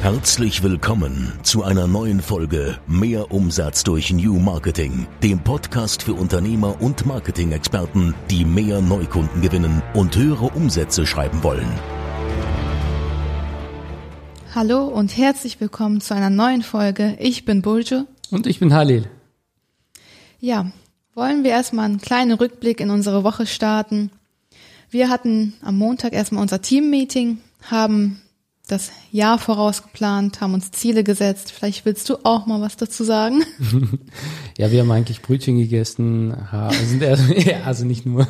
[0.00, 6.80] Herzlich willkommen zu einer neuen Folge Mehr Umsatz durch New Marketing, dem Podcast für Unternehmer
[6.80, 11.68] und Marketing-Experten, die mehr Neukunden gewinnen und höhere Umsätze schreiben wollen.
[14.54, 17.18] Hallo und herzlich willkommen zu einer neuen Folge.
[17.20, 18.06] Ich bin Buljo.
[18.30, 19.06] Und ich bin Halil.
[20.38, 20.72] Ja,
[21.14, 24.10] wollen wir erstmal einen kleinen Rückblick in unsere Woche starten.
[24.88, 27.36] Wir hatten am Montag erstmal unser Team-Meeting,
[27.70, 28.22] haben
[28.70, 31.52] das Jahr vorausgeplant, haben uns Ziele gesetzt.
[31.52, 33.42] Vielleicht willst du auch mal was dazu sagen?
[34.58, 36.34] ja, wir haben eigentlich Brötchen gegessen,
[36.84, 38.26] sind eher, also nicht nur.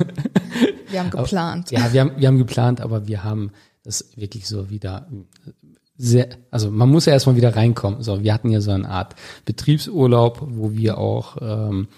[0.88, 1.70] Wir haben geplant.
[1.70, 5.06] ja, wir haben, wir haben geplant, aber wir haben das wirklich so wieder
[5.96, 8.02] sehr, also man muss ja erstmal wieder reinkommen.
[8.02, 11.88] So, wir hatten ja so eine Art Betriebsurlaub, wo wir auch ähm,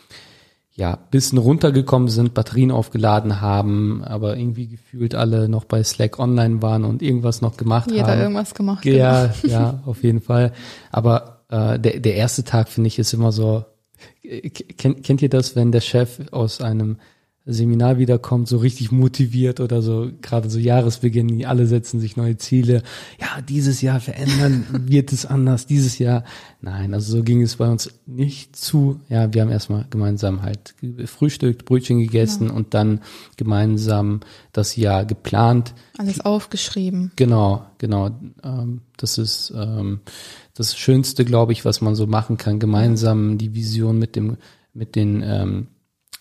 [0.74, 6.62] ja, bisschen runtergekommen sind, Batterien aufgeladen haben, aber irgendwie gefühlt alle noch bei Slack online
[6.62, 8.10] waren und irgendwas noch gemacht Jeder haben.
[8.12, 8.84] Jeder irgendwas gemacht.
[8.84, 9.52] Ja, genau.
[9.54, 10.52] ja, auf jeden Fall.
[10.90, 13.64] Aber äh, der, der erste Tag, finde ich, ist immer so,
[14.78, 16.96] kennt, kennt ihr das, wenn der Chef aus einem
[17.44, 22.84] Seminar wiederkommt, so richtig motiviert oder so, gerade so Jahresbeginn, alle setzen sich neue Ziele.
[23.20, 26.22] Ja, dieses Jahr verändern wird es anders, dieses Jahr.
[26.60, 29.00] Nein, also so ging es bei uns nicht zu.
[29.08, 30.74] Ja, wir haben erstmal gemeinsam halt
[31.06, 32.52] frühstückt, Brötchen gegessen ja.
[32.52, 33.00] und dann
[33.36, 34.20] gemeinsam
[34.52, 35.74] das Jahr geplant.
[35.98, 37.10] Alles aufgeschrieben.
[37.16, 38.10] Genau, genau.
[38.44, 39.98] Ähm, das ist ähm,
[40.54, 42.60] das Schönste, glaube ich, was man so machen kann.
[42.60, 44.36] Gemeinsam die Vision mit dem,
[44.74, 45.66] mit den ähm,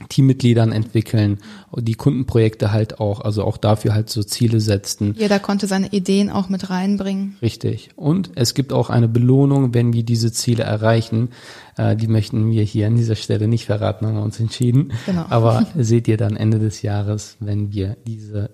[0.09, 1.39] Teammitgliedern entwickeln,
[1.75, 5.15] die Kundenprojekte halt auch, also auch dafür halt so Ziele setzen.
[5.17, 7.37] Jeder konnte seine Ideen auch mit reinbringen.
[7.41, 7.89] Richtig.
[7.95, 11.29] Und es gibt auch eine Belohnung, wenn wir diese Ziele erreichen.
[11.77, 14.93] Äh, die möchten wir hier an dieser Stelle nicht verraten, haben wir uns entschieden.
[15.05, 15.25] Genau.
[15.29, 18.51] Aber seht ihr dann Ende des Jahres, wenn wir diese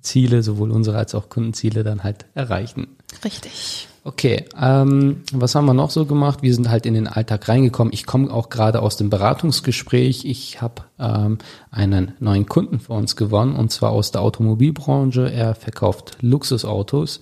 [0.00, 2.88] Ziele, sowohl unsere als auch Kundenziele dann halt erreichen.
[3.24, 3.88] Richtig.
[4.04, 6.42] Okay, ähm, was haben wir noch so gemacht?
[6.42, 7.92] Wir sind halt in den Alltag reingekommen.
[7.92, 10.24] Ich komme auch gerade aus dem Beratungsgespräch.
[10.24, 11.38] Ich habe ähm,
[11.70, 15.30] einen neuen Kunden für uns gewonnen und zwar aus der Automobilbranche.
[15.30, 17.20] Er verkauft Luxusautos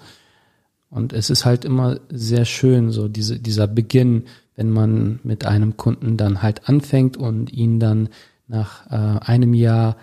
[0.88, 4.24] und es ist halt immer sehr schön, so diese, dieser Beginn,
[4.56, 8.08] wenn man mit einem Kunden dann halt anfängt und ihn dann
[8.48, 9.96] nach äh, einem Jahr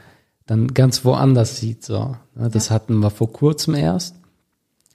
[0.45, 1.83] dann ganz woanders sieht.
[1.83, 2.49] So, ne?
[2.49, 4.15] das hatten wir vor kurzem erst.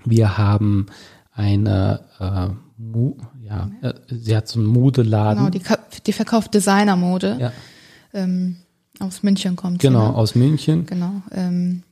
[0.04, 0.86] Wir haben
[1.32, 2.48] eine äh,
[2.78, 3.16] Mo
[3.52, 5.50] ja, äh, sie hat so einen Modeladen.
[5.50, 7.36] Genau, die, die verkauft Designermode.
[7.40, 7.52] Ja.
[8.14, 8.56] Ähm,
[8.98, 10.16] aus München kommt Genau, sie, ne?
[10.16, 10.86] aus München.
[10.86, 11.22] Genau.
[11.32, 11.82] Ähm,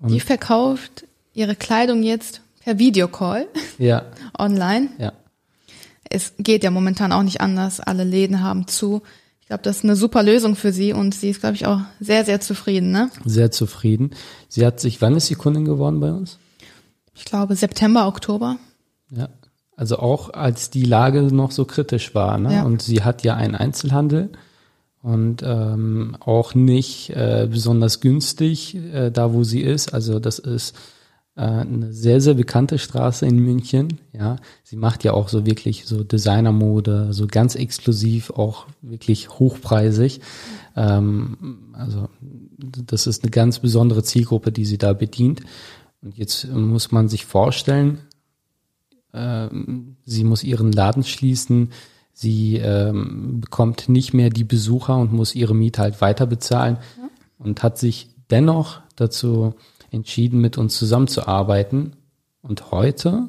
[0.00, 3.46] die verkauft ihre Kleidung jetzt per Videocall.
[3.78, 4.06] Ja.
[4.38, 4.88] online.
[4.98, 5.12] Ja.
[6.08, 7.80] Es geht ja momentan auch nicht anders.
[7.80, 9.02] Alle Läden haben zu.
[9.40, 11.80] Ich glaube, das ist eine super Lösung für sie und sie ist, glaube ich, auch
[12.00, 13.10] sehr, sehr zufrieden, ne?
[13.24, 14.10] Sehr zufrieden.
[14.48, 16.38] Sie hat sich, wann ist sie Kundin geworden bei uns?
[17.16, 18.56] Ich glaube September, Oktober.
[19.10, 19.28] Ja.
[19.76, 22.38] Also auch als die Lage noch so kritisch war.
[22.38, 22.54] Ne?
[22.54, 22.62] Ja.
[22.62, 24.30] Und sie hat ja einen Einzelhandel
[25.02, 29.92] und ähm, auch nicht äh, besonders günstig äh, da, wo sie ist.
[29.92, 30.74] Also das ist
[31.36, 34.00] äh, eine sehr, sehr bekannte Straße in München.
[34.12, 40.22] Ja, sie macht ja auch so wirklich so Designermode, so ganz exklusiv, auch wirklich hochpreisig.
[40.74, 42.08] Ähm, also
[42.58, 45.42] das ist eine ganz besondere Zielgruppe, die sie da bedient.
[46.06, 47.98] Und jetzt muss man sich vorstellen,
[49.12, 51.72] ähm, sie muss ihren Laden schließen,
[52.12, 57.08] sie ähm, bekommt nicht mehr die Besucher und muss ihre Miete halt weiter bezahlen ja.
[57.38, 59.54] und hat sich dennoch dazu
[59.90, 61.96] entschieden, mit uns zusammenzuarbeiten.
[62.40, 63.28] Und heute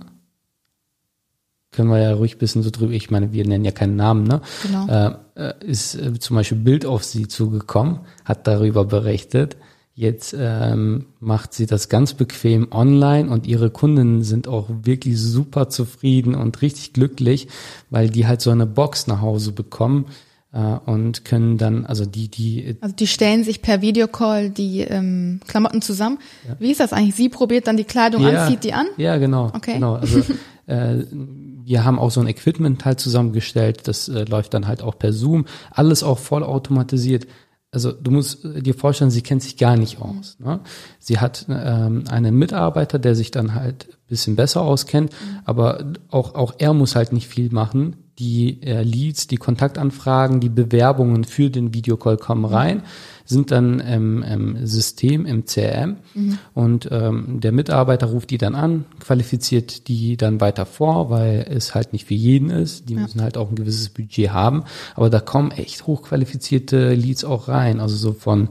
[1.72, 4.24] können wir ja ruhig ein bisschen so drüber, ich meine, wir nennen ja keinen Namen,
[4.24, 4.42] ne?
[4.62, 4.88] Genau.
[4.88, 9.58] Äh, äh ist äh, zum Beispiel Bild auf sie zugekommen, hat darüber berichtet,
[10.00, 15.70] Jetzt ähm, macht sie das ganz bequem online und ihre Kunden sind auch wirklich super
[15.70, 17.48] zufrieden und richtig glücklich,
[17.90, 20.06] weil die halt so eine Box nach Hause bekommen
[20.54, 22.78] äh, und können dann, also die, die.
[22.80, 26.20] Also die stellen sich per Videocall die ähm, Klamotten zusammen.
[26.48, 26.58] Ja.
[26.60, 27.16] Wie ist das eigentlich?
[27.16, 28.86] Sie probiert dann die Kleidung ja, an, zieht die an?
[28.98, 29.48] Ja, genau.
[29.56, 29.74] Okay.
[29.74, 29.96] Genau.
[29.96, 30.20] Also
[30.68, 35.00] äh, wir haben auch so ein Equipment halt zusammengestellt, das äh, läuft dann halt auch
[35.00, 37.26] per Zoom, alles auch voll automatisiert
[37.72, 40.38] also du musst äh, dir vorstellen, sie kennt sich gar nicht aus.
[40.40, 40.60] Ne?
[41.00, 45.40] Sie hat ähm, einen Mitarbeiter, der sich dann halt bisschen besser auskennt, mhm.
[45.46, 47.98] aber auch, auch er muss halt nicht viel machen.
[48.20, 52.84] Die äh, Leads, die Kontaktanfragen, die Bewerbungen für den Videocall kommen mhm.
[53.28, 56.40] Sind dann im, im System, im CRM mhm.
[56.54, 61.76] und ähm, der Mitarbeiter ruft die dann an, qualifiziert die dann weiter vor, weil es
[61.76, 62.90] halt nicht für jeden ist.
[62.90, 63.02] Die ja.
[63.02, 64.64] müssen halt auch ein gewisses Budget haben,
[64.96, 68.50] aber da kommen echt hochqualifizierte Leads auch rein, also so von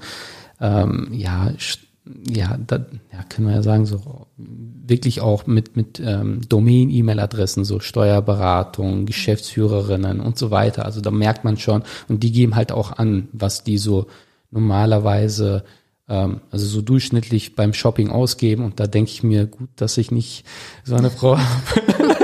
[0.61, 1.53] ähm, ja
[2.29, 7.81] ja, da, ja, können wir ja sagen, so wirklich auch mit, mit ähm, Domain-E-Mail-Adressen, so
[7.81, 10.85] Steuerberatung, Geschäftsführerinnen und so weiter.
[10.85, 14.07] Also da merkt man schon, und die geben halt auch an, was die so
[14.57, 15.65] normalerweise,
[16.09, 18.65] ähm, also so durchschnittlich beim Shopping ausgeben.
[18.65, 20.45] Und da denke ich mir, gut, dass ich nicht
[20.85, 22.17] so eine Frau habe.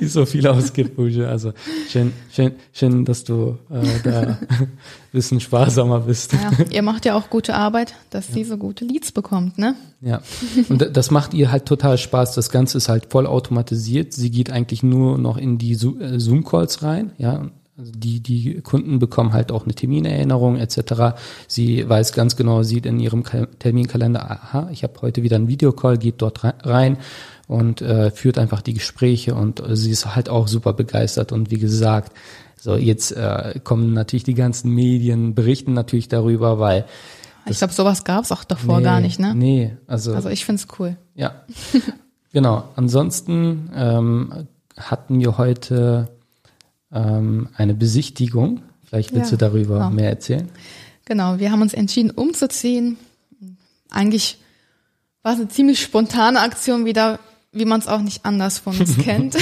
[0.00, 1.28] die so viel ausgibt, Busche.
[1.28, 1.52] Also
[1.88, 4.38] schön, schön, schön, dass du äh, da ein
[5.12, 6.32] bisschen sparsamer bist.
[6.32, 8.34] Ja, ihr macht ja auch gute Arbeit, dass ja.
[8.34, 9.74] sie so gute Leads bekommt, ne?
[10.00, 10.22] Ja.
[10.68, 12.34] Und das macht ihr halt total Spaß.
[12.34, 14.12] Das Ganze ist halt voll automatisiert.
[14.12, 17.50] Sie geht eigentlich nur noch in die äh, Zoom-Calls rein, ja.
[17.84, 21.16] Die, die Kunden bekommen halt auch eine Terminerinnerung etc.
[21.46, 23.24] Sie weiß ganz genau, sieht in ihrem
[23.58, 26.98] Terminkalender, aha, ich habe heute wieder einen Videocall, geht dort rein
[27.48, 31.50] und äh, führt einfach die Gespräche und äh, sie ist halt auch super begeistert und
[31.50, 32.12] wie gesagt,
[32.58, 36.86] so jetzt äh, kommen natürlich die ganzen Medien, berichten natürlich darüber, weil
[37.46, 39.34] ich glaube, sowas gab es auch davor nee, gar nicht, ne?
[39.34, 40.14] Nee, also.
[40.14, 40.96] Also ich find's cool.
[41.14, 41.42] Ja.
[42.32, 42.68] genau.
[42.76, 44.46] Ansonsten ähm,
[44.76, 46.08] hatten wir heute
[46.92, 48.62] ähm, eine Besichtigung.
[48.84, 49.90] Vielleicht willst ja, du darüber genau.
[49.90, 50.48] mehr erzählen.
[51.04, 52.96] Genau, wir haben uns entschieden, umzuziehen.
[53.90, 54.38] Eigentlich
[55.22, 57.18] war es eine ziemlich spontane Aktion wieder
[57.52, 59.36] wie man es auch nicht anders von uns kennt.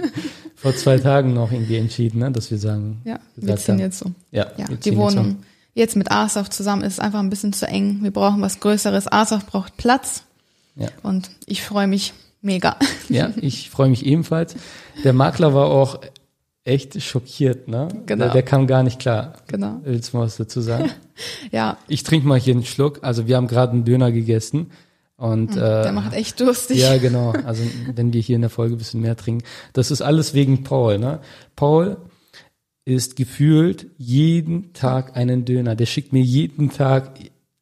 [0.56, 3.00] Vor zwei Tagen noch irgendwie entschieden, ne, dass wir sagen.
[3.04, 3.80] Ja, wir ziehen haben.
[3.80, 4.12] jetzt so.
[4.30, 5.26] Ja, ja die Wohnung.
[5.26, 5.44] Jetzt, um.
[5.74, 8.02] jetzt mit Asaf zusammen ist einfach ein bisschen zu eng.
[8.02, 9.10] Wir brauchen was Größeres.
[9.10, 10.24] Asaf braucht Platz.
[10.76, 10.88] Ja.
[11.02, 12.12] Und ich freue mich
[12.42, 12.76] mega.
[13.08, 14.54] Ja, ich freue mich ebenfalls.
[15.02, 16.00] Der Makler war auch
[16.64, 17.88] echt schockiert, ne?
[18.06, 18.24] Genau.
[18.24, 19.34] Der, der kam gar nicht klar.
[19.46, 19.80] Genau.
[19.82, 20.90] Willst du mal was dazu sagen?
[21.50, 21.78] ja.
[21.88, 23.00] Ich trinke mal hier einen Schluck.
[23.02, 24.70] Also wir haben gerade einen Döner gegessen.
[25.16, 26.78] Und, hm, äh, der macht echt durstig.
[26.78, 27.32] Ja, genau.
[27.44, 27.62] Also
[27.94, 29.44] wenn wir hier in der Folge ein bisschen mehr trinken.
[29.72, 30.98] Das ist alles wegen Paul.
[30.98, 31.20] Ne?
[31.56, 31.98] Paul
[32.84, 35.76] ist gefühlt jeden Tag einen Döner.
[35.76, 37.12] Der schickt mir jeden Tag,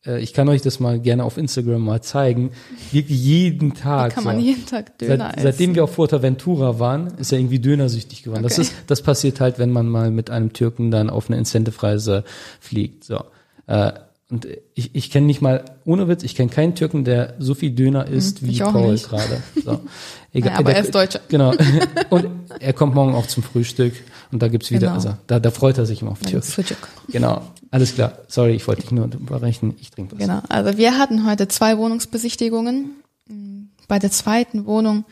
[0.08, 2.50] äh, ich kann euch das mal gerne auf Instagram mal zeigen,
[2.90, 4.12] wirklich jeden Tag.
[4.12, 4.42] Wie kann man so.
[4.42, 5.42] jeden Tag Döner Seit, essen?
[5.42, 8.44] Seitdem wir auf Fuerteventura waren, ist er irgendwie dönersüchtig geworden.
[8.44, 8.54] Okay.
[8.56, 12.24] Das ist, das passiert halt, wenn man mal mit einem Türken dann auf eine Incentive-Reise
[12.60, 13.04] fliegt.
[13.04, 13.20] So.
[13.66, 13.92] Äh,
[14.30, 17.70] und ich, ich kenne nicht mal, ohne Witz, ich kenne keinen Türken, der so viel
[17.70, 19.42] Döner hm, isst wie Paul gerade.
[19.64, 19.80] So.
[20.32, 21.20] Egal, naja, aber der, er ist Deutscher.
[21.28, 21.54] Genau.
[22.10, 22.28] Und
[22.60, 23.94] er kommt morgen auch zum Frühstück
[24.30, 24.92] und da gibt's wieder, genau.
[24.92, 26.18] also da, da freut er sich immer auf.
[26.18, 26.76] Frühstück.
[27.08, 27.40] Genau.
[27.70, 28.18] Alles klar.
[28.28, 29.74] Sorry, ich wollte dich nur unterbrechen.
[29.80, 30.18] Ich trinke was.
[30.18, 30.42] Genau.
[30.50, 32.90] Also wir hatten heute zwei Wohnungsbesichtigungen.
[33.88, 35.06] Bei der zweiten Wohnung.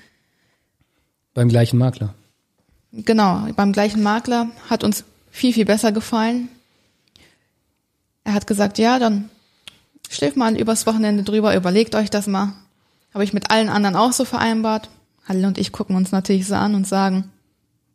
[1.32, 2.12] Beim gleichen Makler.
[2.92, 3.46] Genau.
[3.56, 6.50] Beim gleichen Makler hat uns viel, viel besser gefallen
[8.26, 9.30] er hat gesagt, ja, dann
[10.10, 12.52] schläft mal übers Wochenende drüber, überlegt euch das mal.
[13.14, 14.90] Habe ich mit allen anderen auch so vereinbart.
[15.28, 17.30] Halle und ich gucken uns natürlich so an und sagen,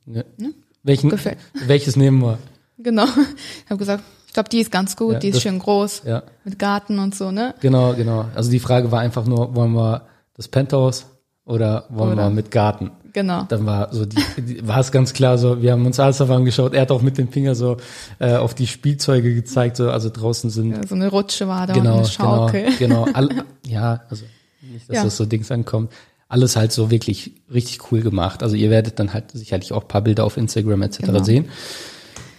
[0.06, 0.24] ja.
[0.38, 0.54] ne?
[0.83, 1.38] Welchen, Gefällt.
[1.54, 2.39] welches nehmen wir?
[2.78, 3.06] Genau.
[3.06, 6.01] Ich habe gesagt, ich glaube, die ist ganz gut, ja, die ist das, schön groß,
[6.04, 6.24] ja.
[6.44, 7.54] mit Garten und so, ne?
[7.60, 8.25] Genau, genau.
[8.33, 11.06] Also die Frage war einfach nur, wollen wir das Penthouse
[11.45, 12.24] oder wollen oder.
[12.24, 12.89] wir mit Garten?
[13.13, 13.46] Genau.
[13.50, 16.30] Dann war so die, die war es ganz klar so, wir haben uns alles auf
[16.30, 16.74] angeschaut.
[16.74, 17.78] Er hat auch mit dem Finger so
[18.19, 21.74] äh, auf die Spielzeuge gezeigt, so also draußen sind ja, so eine Rutsche war da
[21.74, 22.66] genau, und eine Schaukel.
[22.80, 23.13] Genau, genau.
[23.13, 23.30] All,
[23.68, 24.24] ja, also
[24.62, 25.04] nicht, dass ja.
[25.04, 25.92] das so Dings ankommt.
[26.30, 28.42] Alles halt so wirklich richtig cool gemacht.
[28.42, 31.00] Also ihr werdet dann halt sicherlich auch paar Bilder auf Instagram etc.
[31.00, 31.24] Genau.
[31.24, 31.50] sehen.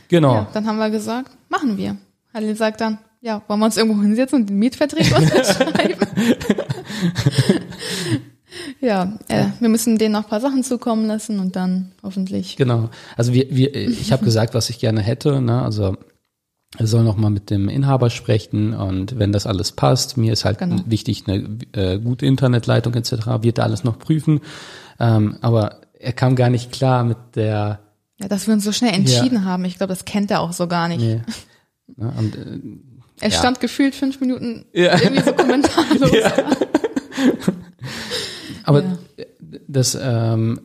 [0.09, 0.35] Genau.
[0.35, 1.97] Ja, dann haben wir gesagt, machen wir.
[2.33, 6.07] Halil sagt dann, ja, wollen wir uns irgendwo hinsetzen und den Mietvertrag unterschreiben?
[8.81, 12.57] Ja, äh, wir müssen denen noch ein paar Sachen zukommen lassen und dann hoffentlich.
[12.57, 12.91] Genau.
[13.17, 15.41] Also wir, wir ich habe gesagt, was ich gerne hätte.
[15.41, 15.63] Ne?
[15.63, 15.97] Also
[16.79, 20.45] er soll noch mal mit dem Inhaber sprechen und wenn das alles passt, mir ist
[20.45, 20.83] halt genau.
[20.87, 23.13] wichtig eine äh, gute Internetleitung etc.
[23.43, 24.41] Wird da alles noch prüfen.
[24.99, 27.81] Ähm, aber er kam gar nicht klar mit der.
[28.19, 29.45] Ja, dass wir uns so schnell entschieden ja.
[29.45, 29.65] haben.
[29.65, 31.01] Ich glaube, das kennt er auch so gar nicht.
[31.01, 31.21] Nee.
[31.99, 32.61] Ja, und, äh,
[33.21, 36.11] er stand gefühlt fünf Minuten irgendwie so kommentarlos.
[38.73, 39.25] Aber ja.
[39.69, 40.61] das, ähm,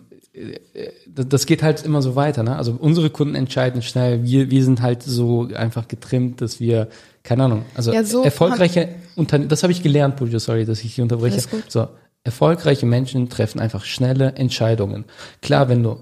[1.08, 2.44] das geht halt immer so weiter.
[2.44, 2.56] Ne?
[2.56, 4.24] Also unsere Kunden entscheiden schnell.
[4.24, 6.88] Wir, wir sind halt so einfach getrimmt, dass wir,
[7.24, 10.96] keine Ahnung, also ja, so erfolgreiche Unternehmen, das habe ich gelernt, Pujjo, sorry, dass ich
[10.96, 11.42] hier unterbreche.
[11.68, 11.88] So,
[12.24, 15.06] erfolgreiche Menschen treffen einfach schnelle Entscheidungen.
[15.42, 15.98] Klar, wenn du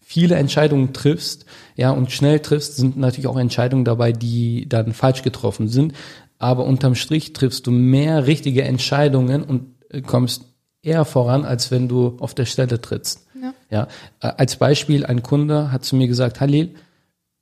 [0.00, 1.44] viele Entscheidungen triffst,
[1.76, 5.92] ja, und schnell triffst, sind natürlich auch Entscheidungen dabei, die dann falsch getroffen sind.
[6.38, 9.74] Aber unterm Strich triffst du mehr richtige Entscheidungen und
[10.06, 10.46] kommst
[10.82, 13.26] eher voran, als wenn du auf der Stelle trittst.
[13.40, 13.54] Ja.
[13.70, 13.88] ja.
[14.20, 16.74] Äh, als Beispiel, ein Kunde hat zu mir gesagt, Halil,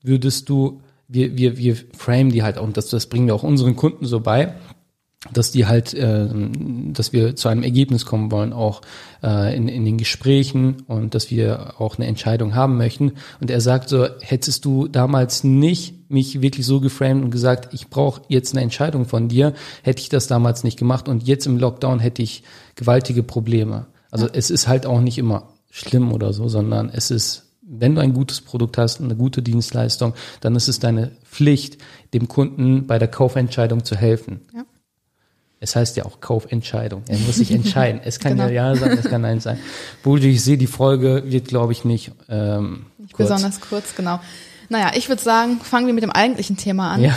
[0.03, 3.43] würdest du, wir, wir, wir frame die halt auch, und das, das bringen wir auch
[3.43, 4.55] unseren Kunden so bei.
[5.33, 6.29] dass die halt, äh,
[6.93, 8.83] dass wir zu einem Ergebnis kommen wollen, auch
[9.23, 13.15] äh, in, in den Gesprächen und dass wir auch eine Entscheidung haben möchten.
[13.41, 17.89] Und er sagt so, hättest du damals nicht mich wirklich so geframed und gesagt, ich
[17.89, 21.59] brauche jetzt eine Entscheidung von dir, hätte ich das damals nicht gemacht und jetzt im
[21.59, 22.43] Lockdown hätte ich
[22.77, 23.87] gewaltige Probleme.
[24.11, 24.33] Also ja.
[24.35, 28.15] es ist halt auch nicht immer schlimm oder so, sondern es ist wenn du ein
[28.15, 31.79] gutes Produkt hast, eine gute Dienstleistung, dann ist es deine Pflicht,
[32.15, 34.41] dem Kunden bei der Kaufentscheidung zu helfen.
[34.55, 34.65] Ja.
[35.61, 37.03] Es heißt ja auch Kaufentscheidung.
[37.09, 38.01] Er muss sich entscheiden.
[38.03, 38.49] Es kann genau.
[38.49, 39.59] ja ja sein, es kann nein sein.
[40.03, 43.29] Bulji, ich sehe, die Folge wird, glaube ich, nicht, ähm, kurz.
[43.29, 44.21] besonders kurz, genau.
[44.69, 47.03] Naja, ich würde sagen, fangen wir mit dem eigentlichen Thema an.
[47.03, 47.17] Ja,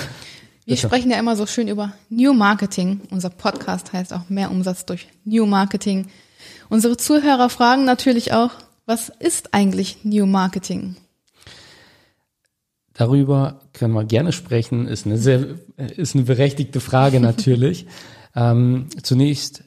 [0.65, 3.01] wir sprechen ja immer so schön über New Marketing.
[3.09, 6.07] Unser Podcast heißt auch mehr Umsatz durch New Marketing.
[6.69, 8.51] Unsere Zuhörer fragen natürlich auch,
[8.85, 10.95] was ist eigentlich New Marketing?
[12.93, 14.87] Darüber können wir gerne sprechen.
[14.87, 15.45] Ist eine sehr,
[15.77, 17.87] ist eine berechtigte Frage natürlich.
[18.35, 19.63] Ähm, zunächst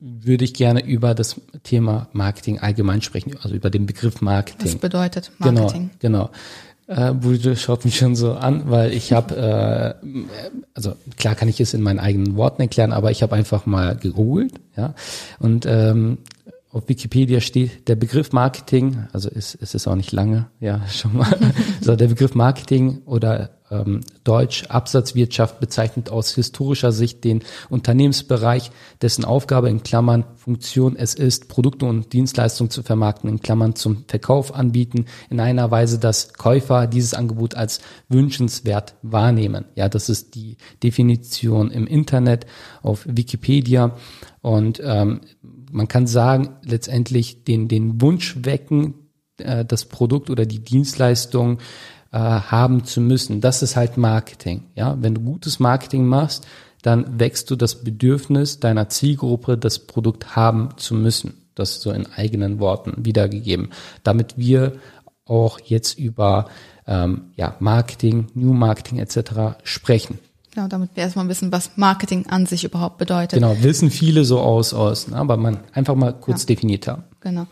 [0.00, 4.66] würde ich gerne über das Thema Marketing allgemein sprechen, also über den Begriff Marketing.
[4.66, 5.90] Was bedeutet Marketing?
[5.98, 6.30] Genau, genau.
[6.88, 10.06] Äh, Bude schaut mich schon so an, weil ich habe, äh,
[10.72, 13.94] also klar kann ich es in meinen eigenen Worten erklären, aber ich habe einfach mal
[13.94, 14.94] gegoogelt, ja,
[15.38, 16.18] und ähm,
[16.70, 21.14] auf Wikipedia steht der Begriff Marketing, also ist, ist es auch nicht lange, ja, schon
[21.14, 21.36] mal,
[21.82, 28.70] so der Begriff Marketing oder ähm, Deutsch Absatzwirtschaft bezeichnet aus historischer Sicht den Unternehmensbereich,
[29.02, 34.04] dessen Aufgabe in Klammern Funktion es ist, Produkte und Dienstleistungen zu vermarkten, in Klammern zum
[34.08, 39.66] Verkauf anbieten, in einer Weise, dass Käufer dieses Angebot als wünschenswert wahrnehmen.
[39.74, 42.46] Ja, das ist die Definition im Internet
[42.82, 43.96] auf Wikipedia
[44.40, 45.20] und ähm,
[45.70, 48.94] man kann sagen, letztendlich den, den Wunsch wecken,
[49.38, 51.58] äh, das Produkt oder die Dienstleistung
[52.12, 53.40] äh, haben zu müssen.
[53.40, 54.64] Das ist halt Marketing.
[54.74, 56.46] Ja, wenn du gutes Marketing machst,
[56.82, 61.34] dann wächst du das Bedürfnis deiner Zielgruppe, das Produkt haben zu müssen.
[61.54, 63.70] Das so in eigenen Worten wiedergegeben.
[64.04, 64.74] Damit wir
[65.24, 66.48] auch jetzt über
[66.86, 69.58] ähm, ja, Marketing, New Marketing etc.
[69.64, 70.18] sprechen.
[70.54, 73.38] Genau, damit wir erstmal wissen, was Marketing an sich überhaupt bedeutet.
[73.38, 75.16] Genau, wissen viele so aus, aus ne?
[75.16, 77.04] aber man einfach mal kurz ja, definiert haben.
[77.20, 77.46] Genau.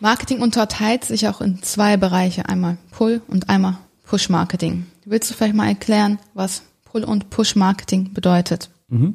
[0.00, 4.86] Marketing unterteilt sich auch in zwei Bereiche, einmal Pull und einmal Push Marketing.
[5.04, 8.70] Willst du vielleicht mal erklären, was Pull und Push Marketing bedeutet?
[8.88, 9.14] Mhm.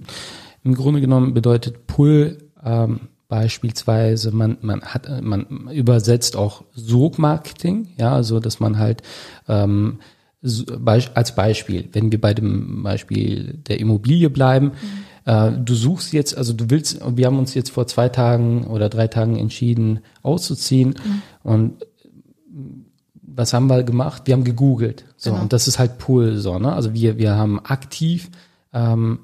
[0.64, 8.12] Im Grunde genommen bedeutet Pull ähm, beispielsweise man man hat man übersetzt auch Sogmarketing, ja,
[8.14, 9.04] also dass man halt
[9.48, 10.00] ähm,
[10.42, 15.04] als Beispiel, wenn wir bei dem Beispiel der Immobilie bleiben, mhm.
[15.30, 18.90] Äh, du suchst jetzt, also du willst, wir haben uns jetzt vor zwei Tagen oder
[18.90, 21.22] drei Tagen entschieden, auszuziehen mhm.
[21.44, 21.86] und
[23.22, 24.24] was haben wir gemacht?
[24.26, 25.06] Wir haben gegoogelt.
[25.16, 25.44] So, genau.
[25.44, 26.74] und das ist halt Pull, so, ne?
[26.74, 28.32] Also wir, wir haben aktiv
[28.74, 29.20] ähm,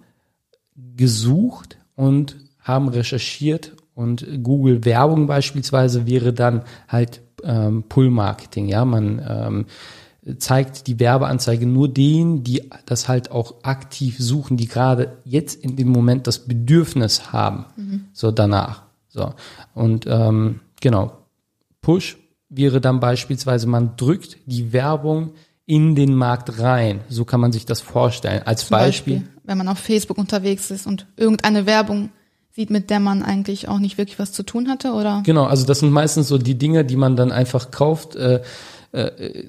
[0.96, 9.22] gesucht und haben recherchiert und Google Werbung beispielsweise wäre dann halt ähm, Pull-Marketing, ja, man
[9.28, 9.66] ähm,
[10.38, 15.76] zeigt die Werbeanzeige nur denen, die das halt auch aktiv suchen, die gerade jetzt in
[15.76, 18.06] dem Moment das Bedürfnis haben, mhm.
[18.14, 18.84] so danach.
[19.10, 19.34] So
[19.74, 21.14] und ähm, genau
[21.86, 22.18] Push
[22.50, 25.32] wäre dann beispielsweise, man drückt die Werbung
[25.68, 27.02] in den Markt rein.
[27.10, 28.42] So kann man sich das vorstellen.
[28.46, 32.10] Als Beispiel, Beispiel, wenn man auf Facebook unterwegs ist und irgendeine Werbung
[32.52, 35.22] sieht, mit der man eigentlich auch nicht wirklich was zu tun hatte, oder?
[35.26, 38.16] Genau, also das sind meistens so die Dinge, die man dann einfach kauft.
[38.16, 38.42] Äh,
[38.92, 39.44] äh,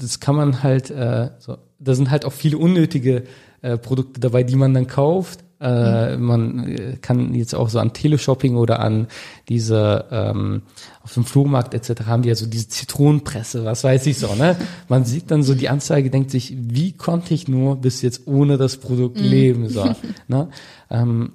[0.00, 3.24] das kann man halt, äh, so, da sind halt auch viele unnötige
[3.62, 5.40] äh, Produkte dabei, die man dann kauft.
[5.60, 6.24] Äh, mhm.
[6.24, 9.08] Man kann jetzt auch so an Teleshopping oder an
[9.50, 10.62] diese ähm,
[11.02, 12.06] auf dem Flohmarkt etc.
[12.06, 14.56] haben die ja so diese Zitronenpresse, was weiß ich so, ne?
[14.88, 18.56] Man sieht dann so die Anzeige, denkt sich, wie konnte ich nur bis jetzt ohne
[18.56, 19.26] das Produkt mhm.
[19.26, 19.84] leben, so,
[20.28, 20.48] ne?
[20.88, 21.32] Ähm,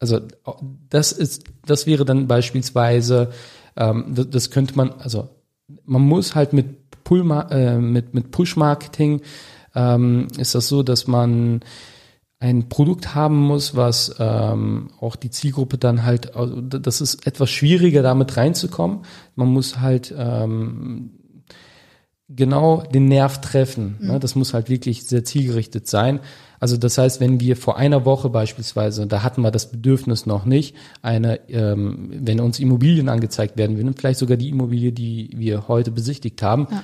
[0.00, 0.20] also
[0.90, 3.30] das ist, das wäre dann beispielsweise,
[3.76, 5.28] ähm, das, das könnte man, also
[5.84, 6.77] man muss halt mit
[7.08, 9.22] Pull, äh, mit, mit Push-Marketing
[9.74, 11.60] ähm, ist das so, dass man
[12.38, 17.48] ein Produkt haben muss, was ähm, auch die Zielgruppe dann halt, also das ist etwas
[17.48, 19.00] schwieriger, damit reinzukommen.
[19.36, 21.12] Man muss halt ähm,
[22.28, 23.96] genau den Nerv treffen.
[24.00, 24.04] Ne?
[24.04, 24.12] Mhm.
[24.12, 24.20] Ne?
[24.20, 26.20] Das muss halt wirklich sehr zielgerichtet sein.
[26.60, 30.44] Also das heißt, wenn wir vor einer Woche beispielsweise, da hatten wir das Bedürfnis noch
[30.44, 35.68] nicht, eine, ähm, wenn uns Immobilien angezeigt werden würden, vielleicht sogar die Immobilie, die wir
[35.68, 36.82] heute besichtigt haben, ja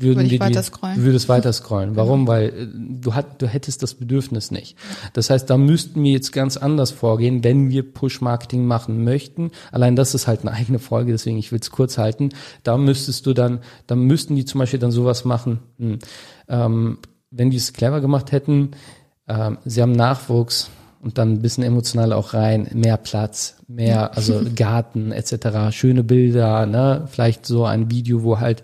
[0.00, 0.96] würden Würde wir weiter scrollen.
[0.96, 1.96] du würdest weiter scrollen.
[1.96, 2.26] Warum?
[2.26, 4.76] Weil äh, du, hat, du hättest das Bedürfnis nicht.
[5.12, 9.50] Das heißt, da müssten wir jetzt ganz anders vorgehen, wenn wir Push-Marketing machen möchten.
[9.72, 12.30] Allein das ist halt eine eigene Folge, deswegen ich will es kurz halten.
[12.62, 15.60] Da müsstest du dann, da müssten die zum Beispiel dann sowas machen.
[15.78, 15.98] Hm.
[16.48, 16.98] Ähm,
[17.30, 18.72] wenn die es clever gemacht hätten,
[19.28, 20.70] ähm, sie haben Nachwuchs,
[21.02, 26.66] und dann ein bisschen emotional auch rein, mehr Platz, mehr, also Garten etc., schöne Bilder,
[26.66, 27.06] ne?
[27.10, 28.62] Vielleicht so ein Video, wo halt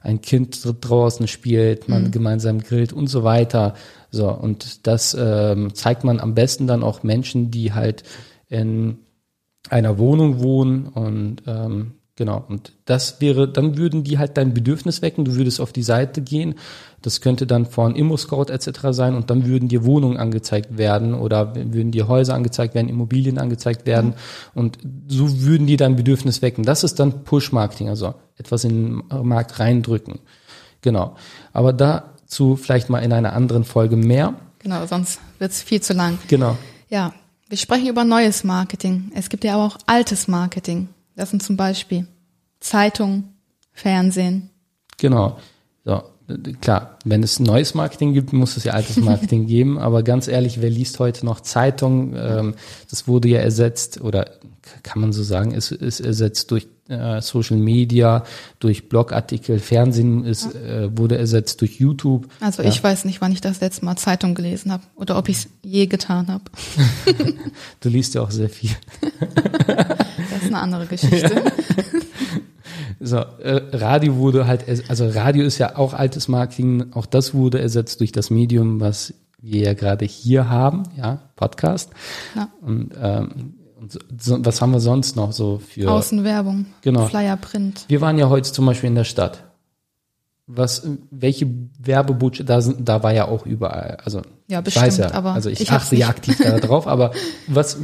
[0.00, 2.10] ein Kind draußen spielt, man mhm.
[2.10, 3.74] gemeinsam grillt und so weiter.
[4.10, 8.04] So, und das ähm, zeigt man am besten dann auch Menschen, die halt
[8.48, 8.98] in
[9.68, 12.44] einer Wohnung wohnen und ähm, Genau.
[12.48, 15.24] Und das wäre, dann würden die halt dein Bedürfnis wecken.
[15.24, 16.56] Du würdest auf die Seite gehen.
[17.00, 18.88] Das könnte dann von ImmoScout etc.
[18.90, 23.38] sein und dann würden dir Wohnungen angezeigt werden oder würden dir Häuser angezeigt werden, Immobilien
[23.38, 24.08] angezeigt werden.
[24.08, 24.60] Mhm.
[24.60, 26.64] Und so würden die dein Bedürfnis wecken.
[26.64, 30.18] Das ist dann Push-Marketing, also etwas in den Markt reindrücken.
[30.80, 31.14] Genau.
[31.52, 34.34] Aber dazu vielleicht mal in einer anderen Folge mehr.
[34.58, 36.18] Genau, sonst wird es viel zu lang.
[36.26, 36.58] Genau.
[36.88, 37.14] Ja,
[37.48, 39.12] wir sprechen über neues Marketing.
[39.14, 40.88] Es gibt ja aber auch altes Marketing.
[41.18, 42.06] Das sind zum Beispiel
[42.60, 43.24] Zeitung,
[43.72, 44.50] Fernsehen.
[44.98, 45.36] Genau.
[45.84, 46.00] So,
[46.60, 49.80] klar, wenn es neues Marketing gibt, muss es ja altes Marketing geben.
[49.80, 52.14] Aber ganz ehrlich, wer liest heute noch Zeitung?
[52.14, 52.54] Ähm,
[52.88, 54.30] das wurde ja ersetzt oder
[54.82, 58.24] kann man so sagen, ist, ist ersetzt durch äh, Social Media,
[58.60, 60.84] durch Blogartikel, Fernsehen ist, ja.
[60.84, 62.28] äh, wurde ersetzt durch YouTube.
[62.40, 62.68] Also ja.
[62.68, 65.48] ich weiß nicht, wann ich das letzte Mal Zeitung gelesen habe oder ob ich es
[65.62, 66.44] je getan habe.
[67.80, 68.70] du liest ja auch sehr viel.
[69.26, 71.42] das ist eine andere Geschichte.
[73.00, 77.60] So, äh, Radio wurde halt, also Radio ist ja auch altes Marketing, auch das wurde
[77.60, 81.90] ersetzt durch das Medium, was wir ja gerade hier haben, ja, Podcast.
[82.34, 82.48] Ja.
[82.60, 83.54] Und ähm,
[84.18, 87.06] so, was haben wir sonst noch so für Außenwerbung, genau.
[87.06, 87.84] Flyer, Print.
[87.88, 89.44] Wir waren ja heute zum Beispiel in der Stadt.
[90.46, 91.46] Was, welche
[91.78, 95.34] Werbebotschaft, da, sind, da war ja auch überall, also ja, bestimmt, ich weiß ja, aber
[95.34, 97.12] also ich, ich achte ja aktiv darauf, aber
[97.46, 97.76] was,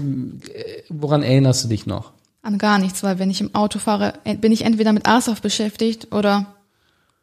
[0.89, 2.13] woran erinnerst du dich noch?
[2.41, 6.13] An gar nichts, weil wenn ich im Auto fahre, bin ich entweder mit Asof beschäftigt
[6.13, 6.47] oder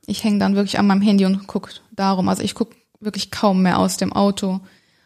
[0.06, 2.30] ich hänge dann wirklich an meinem Handy und gucke darum.
[2.30, 4.62] Also ich gucke wirklich kaum mehr aus dem Auto.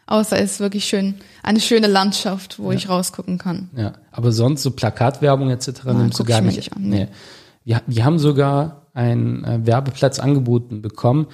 [0.06, 2.78] Außer es ist wirklich schön, eine schöne Landschaft, wo ja.
[2.78, 3.70] ich rausgucken kann.
[3.76, 5.84] Ja, aber sonst so Plakatwerbung etc.
[5.84, 6.56] Nein, nimmst du gar nicht.
[6.56, 6.82] nicht an.
[6.82, 7.08] Nee.
[7.64, 11.26] Wir, wir haben sogar einen äh, Werbeplatz angeboten bekommen.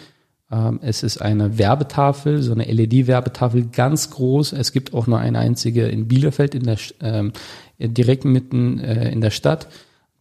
[0.50, 4.52] Ähm, es ist eine Werbetafel, so eine LED-Werbetafel, ganz groß.
[4.54, 7.32] Es gibt auch nur eine einzige in Bielefeld, in der, ähm,
[7.78, 9.68] direkt mitten äh, in der Stadt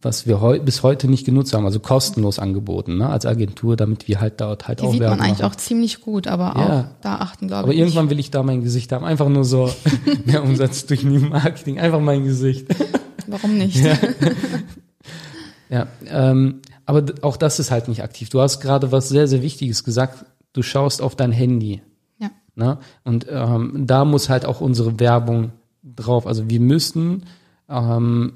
[0.02, 4.08] was wir heu bis heute nicht genutzt haben, also kostenlos angeboten, ne, als Agentur, damit
[4.08, 6.80] wir halt dort halt Die auch sieht man eigentlich auch ziemlich gut, aber ja.
[6.80, 7.64] auch da achten, glaube ich.
[7.64, 9.72] Aber irgendwann will ich da mein Gesicht haben, einfach nur so
[10.24, 12.66] mehr Umsatz durch New Marketing, einfach mein Gesicht.
[13.28, 13.76] Warum nicht?
[13.76, 13.96] Ja,
[15.70, 18.28] ja ähm, aber auch das ist halt nicht aktiv.
[18.28, 20.24] Du hast gerade was sehr, sehr Wichtiges gesagt.
[20.52, 21.80] Du schaust auf dein Handy.
[22.18, 22.30] Ja.
[22.56, 22.78] Ne?
[23.04, 26.26] Und ähm, da muss halt auch unsere Werbung drauf.
[26.26, 27.24] Also wir müssen
[27.68, 28.32] ähm,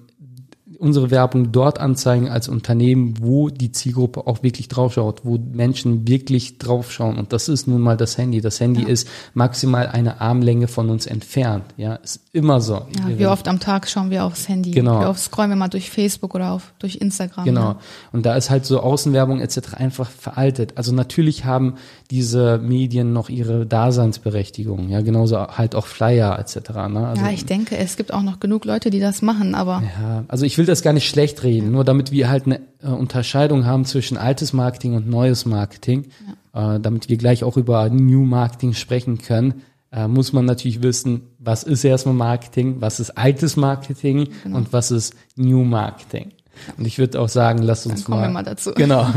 [0.78, 6.58] unsere Werbung dort anzeigen als Unternehmen, wo die Zielgruppe auch wirklich draufschaut, wo Menschen wirklich
[6.58, 7.18] draufschauen.
[7.18, 8.40] Und das ist nun mal das Handy.
[8.40, 8.88] Das Handy ja.
[8.88, 11.64] ist maximal eine Armlänge von uns entfernt.
[11.76, 12.74] Ja, ist immer so.
[12.74, 14.70] Ja, wie oft am Tag schauen wir aufs Handy?
[14.70, 15.00] Genau.
[15.00, 17.44] Wie oft scrollen wir mal durch Facebook oder auf, durch Instagram?
[17.44, 17.60] Genau.
[17.60, 17.78] Ja.
[18.12, 19.74] Und da ist halt so Außenwerbung etc.
[19.74, 20.74] einfach veraltet.
[20.76, 21.74] Also natürlich haben
[22.10, 24.90] diese Medien noch ihre Daseinsberechtigung.
[24.90, 26.70] Ja, genauso halt auch Flyer etc.
[26.88, 27.06] Ne?
[27.08, 29.82] Also, ja, ich denke, es gibt auch noch genug Leute, die das machen, aber.
[30.00, 32.60] Ja, also ich will will das gar nicht schlecht reden, nur damit wir halt eine
[32.82, 36.06] äh, Unterscheidung haben zwischen altes Marketing und neues Marketing,
[36.54, 36.74] ja.
[36.74, 41.22] äh, damit wir gleich auch über New Marketing sprechen können, äh, muss man natürlich wissen,
[41.38, 44.58] was ist erstmal Marketing, was ist altes Marketing genau.
[44.58, 46.32] und was ist New Marketing.
[46.76, 48.72] Und ich würde auch sagen, lass uns mal, mal dazu.
[48.74, 49.06] Genau.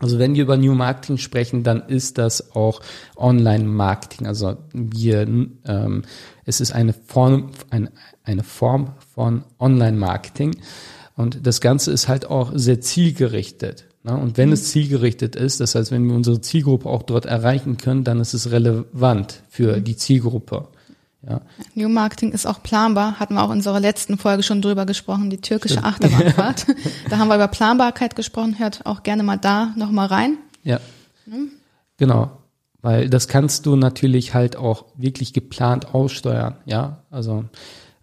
[0.00, 2.80] Also wenn wir über New Marketing sprechen, dann ist das auch
[3.16, 4.26] Online-Marketing.
[4.26, 6.02] Also wir, ähm,
[6.44, 7.90] es ist eine Form, ein,
[8.28, 10.56] eine Form von Online-Marketing.
[11.16, 13.86] Und das Ganze ist halt auch sehr zielgerichtet.
[14.04, 14.16] Ne?
[14.16, 14.54] Und wenn mhm.
[14.54, 18.34] es zielgerichtet ist, das heißt, wenn wir unsere Zielgruppe auch dort erreichen können, dann ist
[18.34, 19.84] es relevant für mhm.
[19.84, 20.68] die Zielgruppe.
[21.28, 21.40] Ja.
[21.74, 25.30] New Marketing ist auch planbar, hatten wir auch in unserer letzten Folge schon drüber gesprochen,
[25.30, 26.66] die türkische Achterbahnfahrt.
[27.10, 30.38] da haben wir über Planbarkeit gesprochen, hört auch gerne mal da nochmal rein.
[30.62, 30.78] Ja.
[31.26, 31.50] Mhm.
[31.96, 32.30] Genau.
[32.80, 37.02] Weil das kannst du natürlich halt auch wirklich geplant aussteuern, ja.
[37.10, 37.44] Also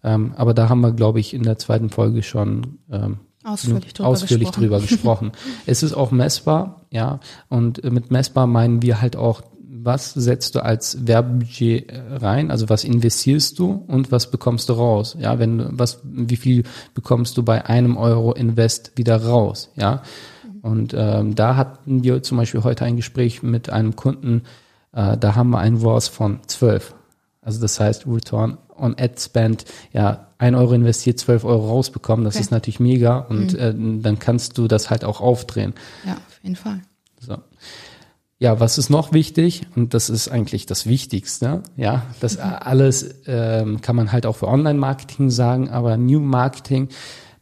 [0.06, 4.08] ähm, aber da haben wir, glaube ich, in der zweiten Folge schon ähm, ausführlich, drüber,
[4.08, 4.62] ausführlich gesprochen.
[4.62, 5.32] drüber gesprochen.
[5.66, 7.18] es ist auch messbar, ja.
[7.48, 12.52] Und mit messbar meinen wir halt auch, was setzt du als Werbebudget äh, rein?
[12.52, 15.16] Also was investierst du und was bekommst du raus?
[15.18, 16.62] Ja, wenn was, wie viel
[16.94, 19.70] bekommst du bei einem Euro Invest wieder raus?
[19.74, 20.02] Ja.
[20.62, 24.42] Und ähm, da hatten wir zum Beispiel heute ein Gespräch mit einem Kunden,
[24.92, 26.94] äh, da haben wir einen ROAS von 12.
[27.40, 32.34] Also das heißt Return on Ad Spend, ja, ein Euro investiert, zwölf Euro rausbekommen, das
[32.34, 32.42] okay.
[32.42, 33.98] ist natürlich mega und mhm.
[33.98, 35.74] äh, dann kannst du das halt auch aufdrehen.
[36.04, 36.82] Ja, auf jeden Fall.
[37.20, 37.38] So.
[38.38, 39.66] ja, was ist noch wichtig?
[39.74, 41.62] Und das ist eigentlich das Wichtigste.
[41.76, 46.88] Ja, das alles ähm, kann man halt auch für Online-Marketing sagen, aber New Marketing,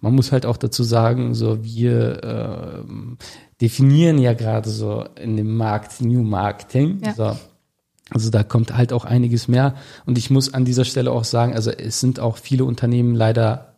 [0.01, 3.17] man muss halt auch dazu sagen, so wir äh,
[3.61, 7.01] definieren ja gerade so in dem Markt New Marketing.
[7.05, 7.15] Ja.
[7.15, 7.37] So.
[8.15, 9.75] Also da kommt halt auch einiges mehr.
[10.07, 13.75] Und ich muss an dieser Stelle auch sagen, also es sind auch viele Unternehmen leider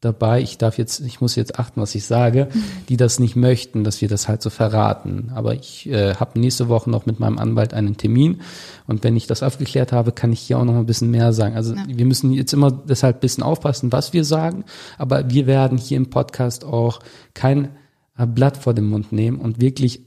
[0.00, 2.48] dabei, ich darf jetzt, ich muss jetzt achten, was ich sage,
[2.88, 5.30] die das nicht möchten, dass wir das halt so verraten.
[5.34, 8.40] Aber ich äh, habe nächste Woche noch mit meinem Anwalt einen Termin
[8.86, 11.54] und wenn ich das aufgeklärt habe, kann ich hier auch noch ein bisschen mehr sagen.
[11.54, 11.82] Also ja.
[11.86, 14.64] wir müssen jetzt immer deshalb ein bisschen aufpassen, was wir sagen,
[14.96, 17.00] aber wir werden hier im Podcast auch
[17.34, 17.68] kein
[18.16, 20.06] Blatt vor den Mund nehmen und wirklich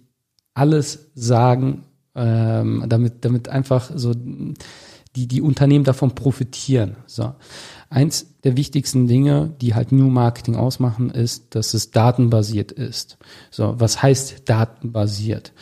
[0.56, 1.84] alles sagen,
[2.16, 4.14] ähm, damit, damit einfach so
[5.16, 6.96] die, die Unternehmen davon profitieren.
[7.06, 7.34] So.
[7.90, 13.18] Eins der wichtigsten Dinge, die halt New Marketing ausmachen, ist, dass es datenbasiert ist.
[13.52, 15.54] So, was heißt datenbasiert?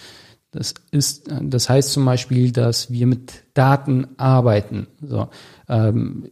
[0.51, 4.87] Das ist, das heißt zum Beispiel, dass wir mit Daten arbeiten.
[5.01, 5.29] So,
[5.69, 6.29] ähm,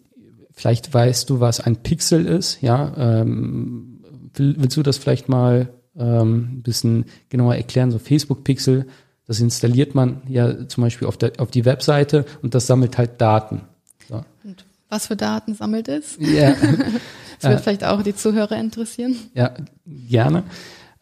[0.52, 2.62] vielleicht weißt du, was ein Pixel ist.
[2.62, 4.02] Ja, ähm,
[4.36, 7.92] willst du das vielleicht mal ähm, ein bisschen genauer erklären?
[7.92, 8.88] So Facebook Pixel,
[9.30, 13.22] das installiert man ja zum Beispiel auf, der, auf die Webseite und das sammelt halt
[13.22, 13.62] Daten.
[14.08, 14.24] So.
[14.44, 16.18] Und was für Daten sammelt es.
[16.20, 16.56] Ja.
[17.40, 19.16] das wird vielleicht auch die Zuhörer interessieren.
[19.36, 19.54] Ja,
[19.86, 20.46] gerne.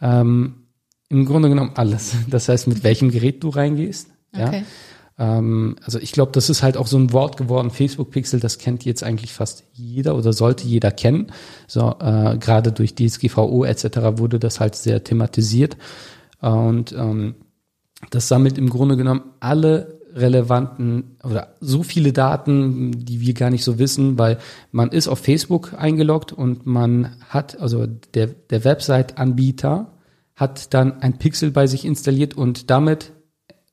[0.01, 0.55] Ähm,
[1.07, 2.15] Im Grunde genommen alles.
[2.29, 4.09] Das heißt, mit welchem Gerät du reingehst.
[4.33, 4.65] Okay.
[5.17, 5.37] Ja.
[5.37, 7.71] Ähm, also ich glaube, das ist halt auch so ein Wort geworden.
[7.71, 11.31] Facebook Pixel, das kennt jetzt eigentlich fast jeder oder sollte jeder kennen.
[11.65, 13.85] So äh, gerade durch DSGVO etc.
[14.17, 15.77] wurde das halt sehr thematisiert
[16.41, 17.35] und ähm,
[18.09, 23.63] das sammelt im Grunde genommen alle relevanten oder so viele Daten, die wir gar nicht
[23.63, 24.39] so wissen, weil
[24.71, 29.93] man ist auf Facebook eingeloggt und man hat, also der, der Website-Anbieter
[30.35, 33.11] hat dann ein Pixel bei sich installiert und damit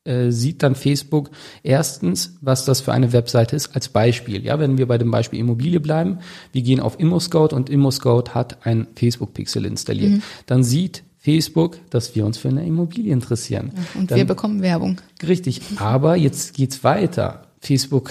[0.04, 1.30] äh, sieht dann Facebook
[1.62, 4.44] erstens, was das für eine Webseite ist, als Beispiel.
[4.44, 6.18] Ja, wenn wir bei dem Beispiel Immobilie bleiben,
[6.52, 10.12] wir gehen auf ImmoScout und ImmoScout hat ein Facebook-Pixel installiert.
[10.12, 10.22] Mhm.
[10.46, 13.72] Dann sieht Facebook, dass wir uns für eine Immobilie interessieren.
[13.94, 15.00] Und Dann, wir bekommen Werbung.
[15.26, 17.46] Richtig, aber jetzt geht's weiter.
[17.60, 18.10] Facebook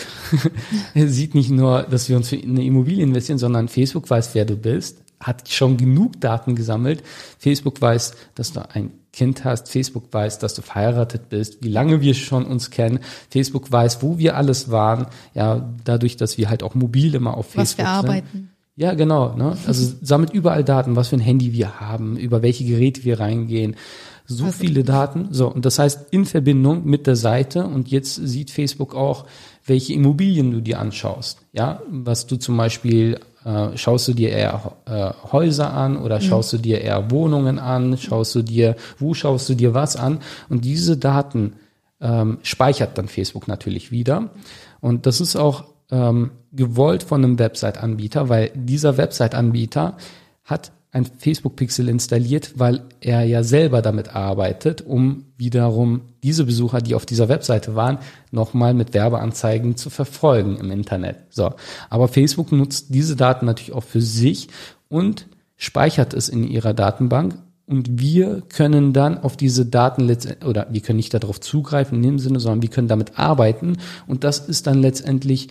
[0.96, 4.58] sieht nicht nur, dass wir uns für eine Immobilie investieren, sondern Facebook weiß, wer du
[4.58, 7.04] bist, hat schon genug Daten gesammelt.
[7.38, 9.70] Facebook weiß, dass du ein Kind hast.
[9.70, 13.00] Facebook weiß, dass du verheiratet bist, wie lange wir schon uns kennen.
[13.30, 15.06] Facebook weiß, wo wir alles waren.
[15.36, 17.94] Ja, dadurch, dass wir halt auch mobil immer auf Facebook Was wir sind.
[17.94, 18.53] arbeiten.
[18.76, 19.36] Ja, genau.
[19.36, 19.56] Ne?
[19.68, 23.76] Also sammelt überall Daten, was für ein Handy wir haben, über welche Geräte wir reingehen.
[24.26, 25.28] So also viele Daten.
[25.32, 29.26] So, und das heißt in Verbindung mit der Seite und jetzt sieht Facebook auch,
[29.66, 31.40] welche Immobilien du dir anschaust.
[31.52, 36.22] Ja, was du zum Beispiel äh, schaust du dir eher äh, Häuser an oder mhm.
[36.22, 40.20] schaust du dir eher Wohnungen an, schaust du dir, wo schaust du dir was an?
[40.50, 41.54] Und diese Daten
[42.02, 44.32] ähm, speichert dann Facebook natürlich wieder.
[44.80, 49.98] Und das ist auch ähm, gewollt von einem Website-Anbieter, weil dieser Website-Anbieter
[50.44, 56.94] hat ein Facebook-Pixel installiert, weil er ja selber damit arbeitet, um wiederum diese Besucher, die
[56.94, 57.98] auf dieser Webseite waren,
[58.32, 61.18] nochmal mit Werbeanzeigen zu verfolgen im Internet.
[61.30, 61.54] So.
[61.90, 64.50] Aber Facebook nutzt diese Daten natürlich auch für sich
[64.88, 65.28] und
[65.58, 70.98] speichert es in ihrer Datenbank und wir können dann auf diese Daten oder wir können
[70.98, 74.82] nicht darauf zugreifen in dem Sinne, sondern wir können damit arbeiten und das ist dann
[74.82, 75.48] letztendlich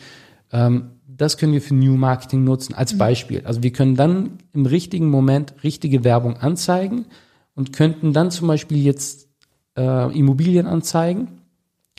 [0.53, 2.99] das können wir für New Marketing nutzen als mhm.
[2.99, 3.43] Beispiel.
[3.45, 7.07] Also wir können dann im richtigen Moment richtige Werbung anzeigen
[7.55, 9.29] und könnten dann zum Beispiel jetzt
[9.77, 11.29] äh, Immobilien anzeigen.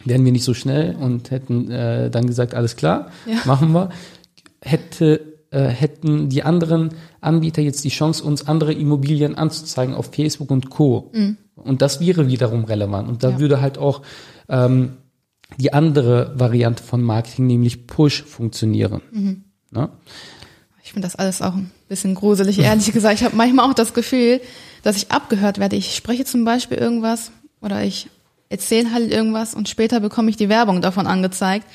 [0.06, 3.38] Wären wir nicht so schnell und hätten äh, dann gesagt, alles klar, ja.
[3.46, 3.89] machen wir.
[4.62, 6.89] Hätte, äh, hätten die anderen
[7.22, 11.12] Anbieter jetzt die Chance, uns andere Immobilien anzuzeigen auf Facebook und Co.
[11.13, 11.38] Mhm.
[11.56, 13.08] Und das wäre wiederum relevant.
[13.08, 13.39] Und da ja.
[13.39, 14.02] würde halt auch
[14.50, 14.98] ähm,
[15.58, 19.02] die andere Variante von Marketing, nämlich Push, funktionieren.
[19.12, 19.44] Mhm.
[19.72, 19.89] Ne?
[20.84, 23.16] Ich finde das alles auch ein bisschen gruselig, ehrlich gesagt.
[23.16, 24.42] Ich habe manchmal auch das Gefühl,
[24.84, 25.76] dass ich abgehört werde.
[25.76, 28.10] Ich spreche zum Beispiel irgendwas oder ich
[28.50, 31.66] erzähle halt irgendwas und später bekomme ich die Werbung davon angezeigt.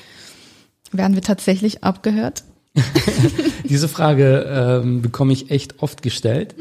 [0.91, 2.43] Werden wir tatsächlich abgehört?
[3.63, 6.55] Diese Frage ähm, bekomme ich echt oft gestellt,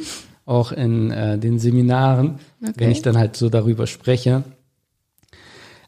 [0.44, 2.72] auch in äh, den Seminaren, okay.
[2.76, 4.42] wenn ich dann halt so darüber spreche.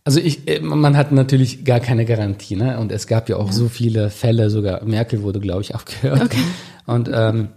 [0.04, 2.78] Also ich, äh, man hat natürlich gar keine Garantie, ne?
[2.78, 3.52] Und es gab ja auch ja.
[3.52, 6.22] so viele Fälle, sogar Merkel wurde, glaube ich, abgehört.
[6.22, 6.42] Okay.
[6.86, 7.48] Und ähm,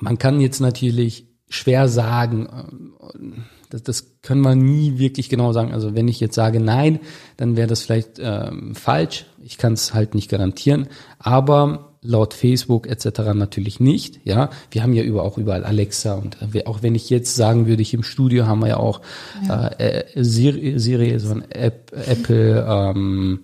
[0.00, 5.72] man kann jetzt natürlich schwer sagen, äh, das, das können wir nie wirklich genau sagen.
[5.72, 7.00] Also wenn ich jetzt sage nein,
[7.36, 9.26] dann wäre das vielleicht ähm, falsch.
[9.42, 10.88] Ich kann es halt nicht garantieren.
[11.18, 13.32] Aber laut Facebook etc.
[13.34, 14.20] natürlich nicht.
[14.24, 16.36] Ja, wir haben ja über, auch überall Alexa und
[16.66, 19.00] auch wenn ich jetzt sagen würde, ich im Studio haben wir ja auch
[19.48, 19.68] ja.
[19.78, 22.66] Äh, Siri, Siri, so ein App, Apple.
[22.68, 23.40] Ähm,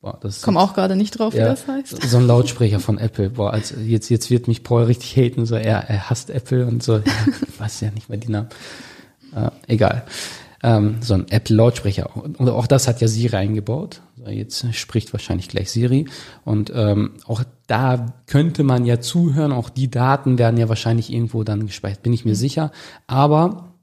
[0.00, 2.08] Boah, das Komm auch gerade nicht drauf, ja, wie das heißt.
[2.08, 3.30] So ein Lautsprecher von Apple.
[3.30, 5.44] Boah, also jetzt, jetzt wird mich Paul richtig haten.
[5.44, 6.98] So, er, er hasst Apple und so.
[6.98, 7.02] Ja,
[7.48, 8.48] ich weiß ja nicht mehr die Namen.
[9.34, 10.04] Äh, egal.
[10.62, 12.16] Ähm, so ein Apple-Lautsprecher.
[12.16, 14.02] Und auch das hat ja Siri eingebaut.
[14.26, 16.06] Jetzt spricht wahrscheinlich gleich Siri.
[16.44, 19.52] Und ähm, auch da könnte man ja zuhören.
[19.52, 22.36] Auch die Daten werden ja wahrscheinlich irgendwo dann gespeichert, bin ich mir mhm.
[22.36, 22.72] sicher.
[23.06, 23.74] Aber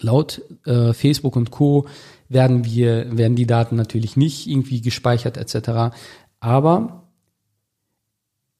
[0.00, 1.86] laut äh, Facebook und Co
[2.28, 5.94] werden wir, werden die Daten natürlich nicht irgendwie gespeichert etc.
[6.40, 7.08] Aber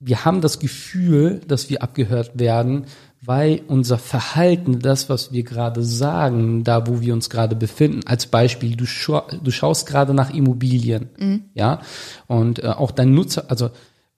[0.01, 2.87] wir haben das Gefühl, dass wir abgehört werden,
[3.21, 8.27] weil unser Verhalten, das, was wir gerade sagen, da, wo wir uns gerade befinden, als
[8.27, 11.45] Beispiel, du, scha du schaust gerade nach Immobilien, mhm.
[11.55, 11.81] ja,
[12.27, 13.71] und äh, auch dein Nutzer, also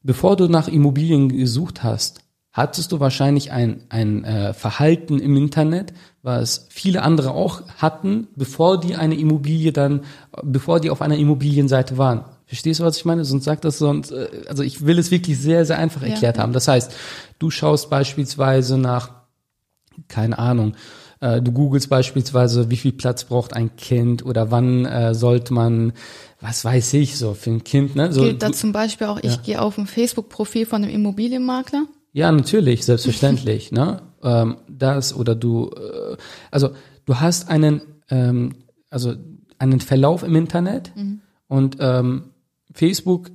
[0.02, 2.20] bevor du nach Immobilien gesucht hast,
[2.52, 8.80] hattest du wahrscheinlich ein, ein äh, Verhalten im Internet, was viele andere auch hatten, bevor
[8.80, 10.02] die eine Immobilie dann,
[10.42, 12.24] bevor die auf einer Immobilienseite waren.
[12.50, 13.24] Verstehst du, was ich meine?
[13.24, 16.42] Sonst sagt das sonst, äh, also ich will es wirklich sehr, sehr einfach erklärt ja.
[16.42, 16.52] haben.
[16.52, 16.92] Das heißt,
[17.38, 19.12] du schaust beispielsweise nach,
[20.08, 20.74] keine Ahnung,
[21.20, 25.92] äh, du googelst beispielsweise, wie viel Platz braucht ein Kind oder wann äh, sollte man,
[26.40, 28.12] was weiß ich, so für ein Kind, ne?
[28.12, 29.42] So, Gilt da zum Beispiel auch, ich ja.
[29.42, 33.70] gehe auf ein Facebook-Profil von einem Immobilienmakler ja, natürlich, selbstverständlich.
[33.70, 34.02] ne?
[34.22, 36.16] Ähm, das oder du, äh,
[36.50, 36.70] also
[37.06, 38.56] du hast einen, ähm,
[38.90, 39.14] also
[39.58, 41.20] einen Verlauf im Internet mhm.
[41.46, 42.30] und ähm,
[42.72, 43.30] Facebook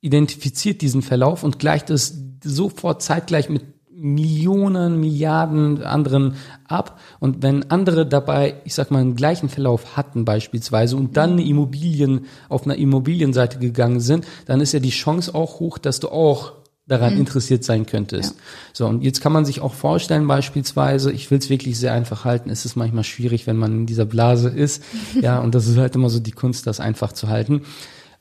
[0.00, 3.64] identifiziert diesen Verlauf und gleicht es sofort zeitgleich mit
[3.98, 6.34] Millionen, Milliarden anderen
[6.68, 7.00] ab.
[7.18, 11.44] Und wenn andere dabei, ich sag mal, einen gleichen Verlauf hatten beispielsweise und dann eine
[11.44, 16.10] Immobilien auf einer Immobilienseite gegangen sind, dann ist ja die Chance auch hoch, dass du
[16.10, 16.52] auch
[16.86, 17.20] daran mhm.
[17.20, 18.34] interessiert sein könntest.
[18.34, 18.40] Ja.
[18.74, 22.24] So, und jetzt kann man sich auch vorstellen, beispielsweise, ich will es wirklich sehr einfach
[22.24, 24.84] halten, es ist manchmal schwierig, wenn man in dieser Blase ist.
[25.20, 27.62] ja, und das ist halt immer so die Kunst, das einfach zu halten.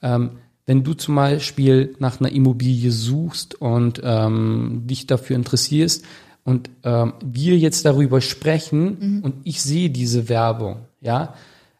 [0.01, 0.31] Ähm,
[0.65, 6.05] wenn du zum Beispiel nach einer Immobilie suchst und ähm, dich dafür interessierst
[6.43, 9.23] und ähm, wir jetzt darüber sprechen mhm.
[9.23, 11.35] und ich sehe diese Werbung, ja,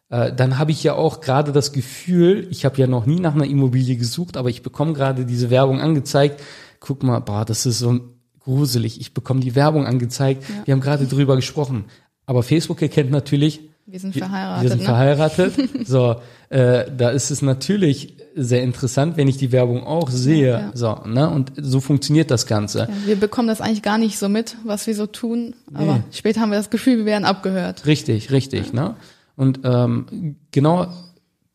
[0.08, 3.34] äh, dann habe ich ja auch gerade das Gefühl, ich habe ja noch nie nach
[3.34, 6.40] einer Immobilie gesucht, aber ich bekomme gerade diese Werbung angezeigt
[6.86, 8.00] guck mal, boah, das ist so
[8.40, 9.00] gruselig.
[9.00, 10.44] Ich bekomme die Werbung angezeigt.
[10.48, 10.66] Ja.
[10.66, 11.86] Wir haben gerade drüber gesprochen.
[12.26, 14.62] Aber Facebook erkennt natürlich, wir sind verheiratet.
[14.62, 14.84] Wir sind ne?
[14.84, 15.54] verheiratet.
[15.86, 16.16] so,
[16.48, 20.50] äh, da ist es natürlich sehr interessant, wenn ich die Werbung auch sehe.
[20.50, 20.70] Ja, ja.
[20.74, 21.30] So, ne?
[21.30, 22.80] Und so funktioniert das Ganze.
[22.80, 25.54] Ja, wir bekommen das eigentlich gar nicht so mit, was wir so tun.
[25.72, 26.02] Aber nee.
[26.12, 27.86] später haben wir das Gefühl, wir werden abgehört.
[27.86, 28.74] Richtig, richtig.
[28.74, 28.94] Ne?
[29.36, 30.86] Und ähm, genau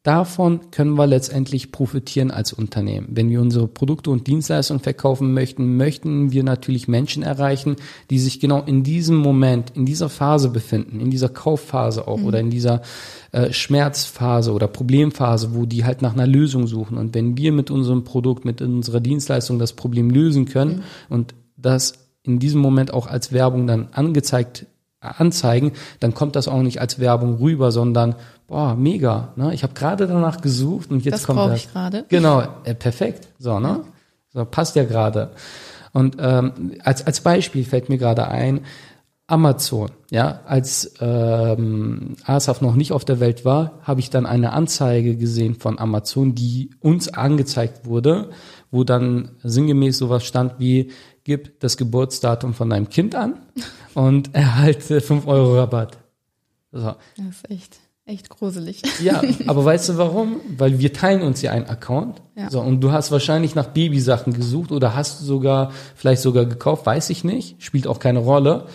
[0.04, 3.10] Davon können wir letztendlich profitieren als Unternehmen.
[3.12, 7.76] Wenn wir unsere Produkte und Dienstleistungen verkaufen möchten, möchten wir natürlich Menschen erreichen,
[8.10, 12.26] die sich genau in diesem Moment, in dieser Phase befinden, in dieser Kaufphase auch mhm.
[12.26, 12.82] oder in dieser
[13.32, 16.98] äh, Schmerzphase oder Problemphase, wo die halt nach einer Lösung suchen.
[16.98, 20.84] Und wenn wir mit unserem Produkt, mit unserer Dienstleistung das Problem lösen können mhm.
[21.10, 24.66] und das in diesem Moment auch als Werbung dann angezeigt
[25.02, 28.16] anzeigen, dann kommt das auch nicht als Werbung rüber, sondern
[28.52, 29.32] boah, mega.
[29.38, 29.54] Ne?
[29.54, 31.56] Ich habe gerade danach gesucht und jetzt das kommt das.
[31.56, 32.06] ich gerade.
[32.10, 33.30] Genau, äh, perfekt.
[33.40, 33.68] So, ne?
[33.68, 33.84] Ja.
[34.34, 35.32] So passt ja gerade.
[35.94, 38.62] Und ähm, als als Beispiel fällt mir gerade ein
[39.26, 39.92] Amazon.
[40.10, 45.16] Ja, als ähm, Asaf noch nicht auf der Welt war, habe ich dann eine Anzeige
[45.16, 48.32] gesehen von Amazon, die uns angezeigt wurde,
[48.70, 50.92] wo dann sinngemäß sowas stand wie
[51.24, 53.40] gib das Geburtsdatum von deinem Kind an
[53.94, 55.98] und erhalte 5 Euro Rabatt.
[56.74, 56.96] So.
[57.18, 58.82] Das ist echt, echt gruselig.
[59.04, 60.42] Ja, aber weißt du warum?
[60.58, 62.22] Weil wir teilen uns ja einen Account.
[62.36, 62.50] Ja.
[62.50, 67.10] So, und du hast wahrscheinlich nach Babysachen gesucht oder hast sogar, vielleicht sogar gekauft, weiß
[67.10, 68.66] ich nicht, spielt auch keine Rolle.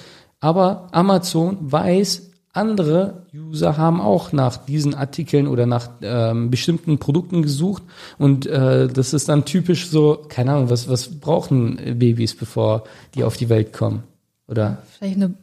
[0.41, 7.43] Aber Amazon weiß, andere User haben auch nach diesen Artikeln oder nach ähm, bestimmten Produkten
[7.43, 7.83] gesucht
[8.19, 12.85] und äh, das ist dann typisch so, keine Ahnung, was, was brauchen Babys, bevor
[13.15, 14.05] die auf die Welt kommen?
[14.49, 14.79] Oder?
[14.99, 15.35] Vielleicht eine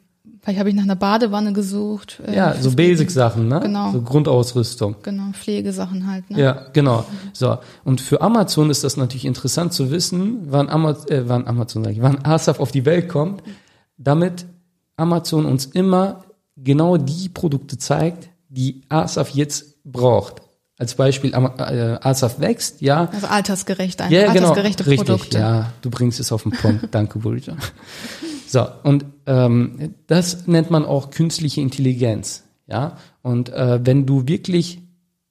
[0.44, 2.22] Vielleicht habe ich nach einer Badewanne gesucht.
[2.28, 3.62] Äh, ja, so Basic-Sachen, ne?
[3.62, 3.94] Genau.
[3.94, 4.98] So Grundausrüstung.
[5.02, 6.40] Genau, Pflegesachen halt, ne?
[6.40, 7.06] Ja, genau.
[7.32, 7.58] So.
[7.86, 11.94] Und für Amazon ist das natürlich interessant zu wissen, wann Amazon, äh, wann Amazon, sag
[11.94, 13.42] ich, wann Asaf auf die Welt kommt,
[13.98, 14.46] damit
[14.98, 16.26] Amazon uns immer
[16.58, 20.43] genau die Produkte zeigt, die ASAF jetzt braucht.
[20.84, 23.06] Als Beispiel, äh, ASAF wächst, ja.
[23.06, 25.40] Also altersgerecht, ein ja, genau, altersgerechte richtig, Produkte.
[25.40, 26.90] Ja, du bringst es auf den Punkt.
[26.92, 27.56] Danke, Bulja.
[28.46, 32.44] So, und ähm, das nennt man auch künstliche Intelligenz.
[32.68, 34.82] Ja, und äh, wenn du wirklich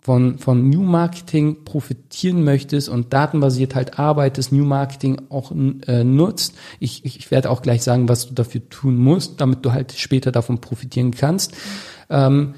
[0.01, 6.55] von, von New Marketing profitieren möchtest und datenbasiert halt arbeitest, New Marketing auch äh, nutzt,
[6.81, 10.33] ich, ich werde auch gleich sagen, was du dafür tun musst, damit du halt später
[10.33, 11.53] davon profitieren kannst,
[12.09, 12.55] ähm,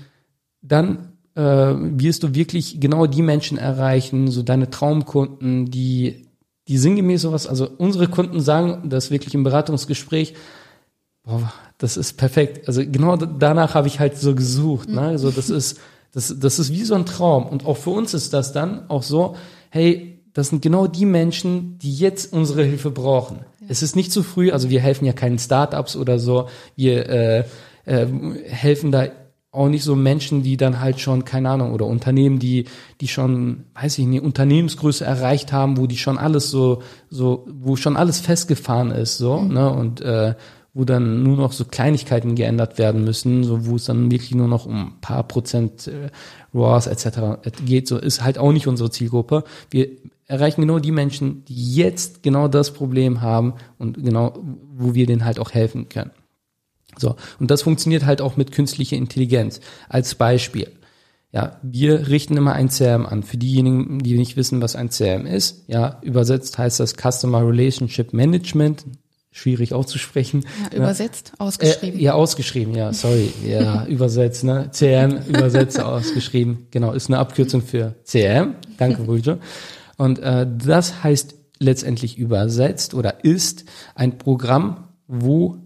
[0.63, 6.27] dann äh, wirst du wirklich genau die Menschen erreichen, so deine Traumkunden, die,
[6.69, 10.35] die sinngemäß sowas, also unsere Kunden sagen das wirklich im Beratungsgespräch,
[11.25, 12.69] boah, das ist perfekt.
[12.69, 14.89] Also genau danach habe ich halt so gesucht.
[14.89, 15.01] Ne?
[15.01, 15.81] Also das ist
[16.15, 17.47] das, das ist wie so ein Traum.
[17.47, 19.35] Und auch für uns ist das dann auch so,
[19.71, 23.41] hey, das sind genau die Menschen, die jetzt unsere Hilfe brauchen.
[23.61, 23.67] Ja.
[23.69, 26.49] Es ist nicht zu früh, also wir helfen ja keinen Startups oder so.
[26.77, 27.45] Wir äh,
[27.85, 28.07] äh,
[28.47, 29.09] helfen da
[29.55, 32.65] auch nicht so Menschen, die dann halt schon, keine Ahnung, oder Unternehmen, die,
[33.01, 37.77] die schon, weiß ich nicht, Unternehmensgröße erreicht haben, wo die schon alles so, so, wo
[37.77, 39.55] schon alles festgefahren ist, so, mhm.
[39.55, 40.35] ne, und äh,
[40.75, 44.49] wo dann nur noch so Kleinigkeiten geändert werden müssen, so wo es dann wirklich nur
[44.49, 46.11] noch um ein paar Prozent äh,
[46.53, 47.49] RAWs etc.
[47.65, 49.45] geht, so ist halt auch nicht unsere Zielgruppe.
[49.71, 49.89] Wir
[50.27, 54.35] erreichen genau die Menschen, die jetzt genau das Problem haben und genau,
[54.75, 56.11] wo wir denen halt auch helfen können.
[56.99, 59.61] So, und das funktioniert halt auch mit künstlicher Intelligenz.
[59.89, 60.73] Als Beispiel.
[61.33, 63.25] Ja, wir richten immer ein CRM an.
[63.25, 68.13] Für diejenigen, die nicht wissen, was ein CRM ist, ja, übersetzt heißt das Customer Relationship
[68.13, 68.85] Management
[69.33, 70.47] schwierig auszusprechen.
[70.71, 71.45] Ja, übersetzt, ja.
[71.45, 71.99] ausgeschrieben.
[71.99, 73.33] Äh, ja, ausgeschrieben, ja, sorry.
[73.45, 74.71] Ja, übersetzt, ne?
[74.73, 76.69] CRM, übersetzt, ausgeschrieben.
[76.71, 78.55] Genau, ist eine Abkürzung für CRM.
[78.79, 79.39] Danke, Buljo.
[79.97, 83.65] Und äh, das heißt letztendlich übersetzt oder ist
[83.97, 85.59] ein Programm, wo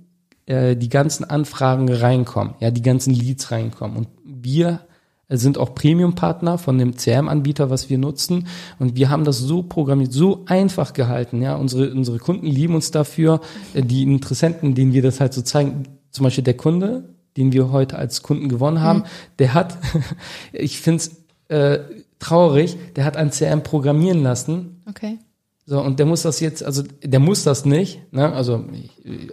[0.49, 3.99] äh, die ganzen Anfragen reinkommen, ja, die ganzen Leads reinkommen.
[3.99, 4.81] Und wir
[5.29, 8.47] sind auch Premium-Partner von dem CRM-Anbieter, was wir nutzen.
[8.79, 11.43] Und wir haben das so programmiert, so einfach gehalten.
[11.43, 13.43] Ja, unsere, unsere Kunden lieben uns dafür.
[13.75, 17.71] Äh, die Interessenten, denen wir das halt so zeigen, zum Beispiel der Kunde, den wir
[17.71, 19.05] heute als Kunden gewonnen haben, mhm.
[19.39, 19.77] der hat,
[20.55, 21.17] ich finde es
[21.49, 21.81] äh,
[22.19, 24.81] traurig, der hat ein CRM programmieren lassen.
[24.89, 25.19] Okay.
[25.67, 28.33] So, und der muss das jetzt, also der muss das nicht, ne?
[28.33, 28.65] Also,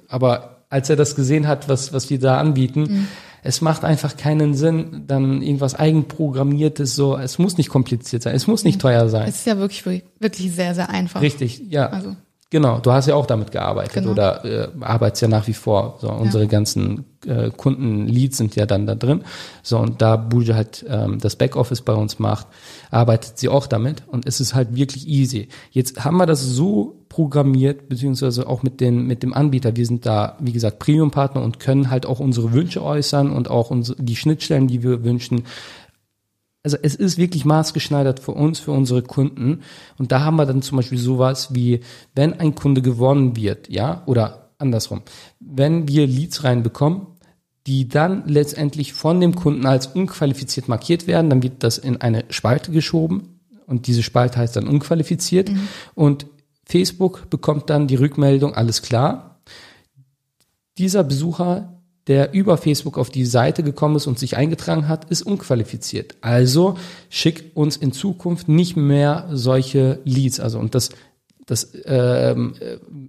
[0.09, 3.07] aber als er das gesehen hat, was, was wir da anbieten, mhm
[3.47, 8.47] es macht einfach keinen Sinn, dann irgendwas eigenprogrammiertes so, es muss nicht kompliziert sein, es
[8.47, 9.29] muss nicht teuer sein.
[9.29, 9.85] Es ist ja wirklich,
[10.19, 11.21] wirklich sehr, sehr einfach.
[11.21, 11.85] Richtig, ja.
[11.85, 12.15] Also.
[12.49, 14.11] Genau, du hast ja auch damit gearbeitet genau.
[14.11, 15.99] oder äh, arbeitest ja nach wie vor.
[16.01, 16.49] So, unsere ja.
[16.49, 19.23] ganzen äh, Kundenleads sind ja dann da drin.
[19.61, 22.47] So, und da Buja halt ähm, das Backoffice bei uns macht,
[22.89, 25.49] arbeitet sie auch damit und es ist halt wirklich easy.
[25.69, 29.77] Jetzt haben wir das so programmiert, beziehungsweise auch mit, den, mit dem Anbieter.
[29.77, 33.71] Wir sind da, wie gesagt, Premium-Partner und können halt auch unsere Wünsche äußern und auch
[33.71, 35.43] unsere, die Schnittstellen, die wir wünschen,
[36.61, 39.61] also es ist wirklich maßgeschneidert für uns, für unsere Kunden.
[39.97, 41.79] Und da haben wir dann zum Beispiel sowas wie,
[42.15, 45.01] wenn ein Kunde gewonnen wird, ja, oder andersrum,
[45.39, 47.07] wenn wir Leads reinbekommen,
[47.65, 52.25] die dann letztendlich von dem Kunden als unqualifiziert markiert werden, dann wird das in eine
[52.29, 55.67] Spalte geschoben und diese Spalte heißt dann unqualifiziert mhm.
[55.93, 56.25] und
[56.65, 59.39] Facebook bekommt dann die Rückmeldung, alles klar.
[60.77, 61.75] Dieser Besucher
[62.07, 66.15] der über Facebook auf die Seite gekommen ist und sich eingetragen hat, ist unqualifiziert.
[66.21, 66.77] Also
[67.09, 70.39] schickt uns in Zukunft nicht mehr solche Leads.
[70.39, 70.89] Also und das,
[71.47, 72.53] das ähm,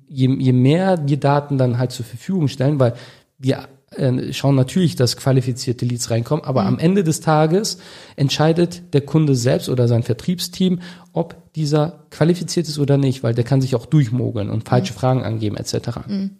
[0.09, 2.95] je, je mehr wir Daten dann halt zur Verfügung stellen, weil
[3.39, 6.69] wir äh, schauen natürlich, dass qualifizierte Leads reinkommen, aber mhm.
[6.69, 7.79] am Ende des Tages
[8.17, 10.81] entscheidet der Kunde selbst oder sein Vertriebsteam,
[11.13, 14.99] ob dieser qualifiziert ist oder nicht, weil der kann sich auch durchmogeln und falsche mhm.
[14.99, 16.07] Fragen angeben etc.
[16.07, 16.31] Mhm.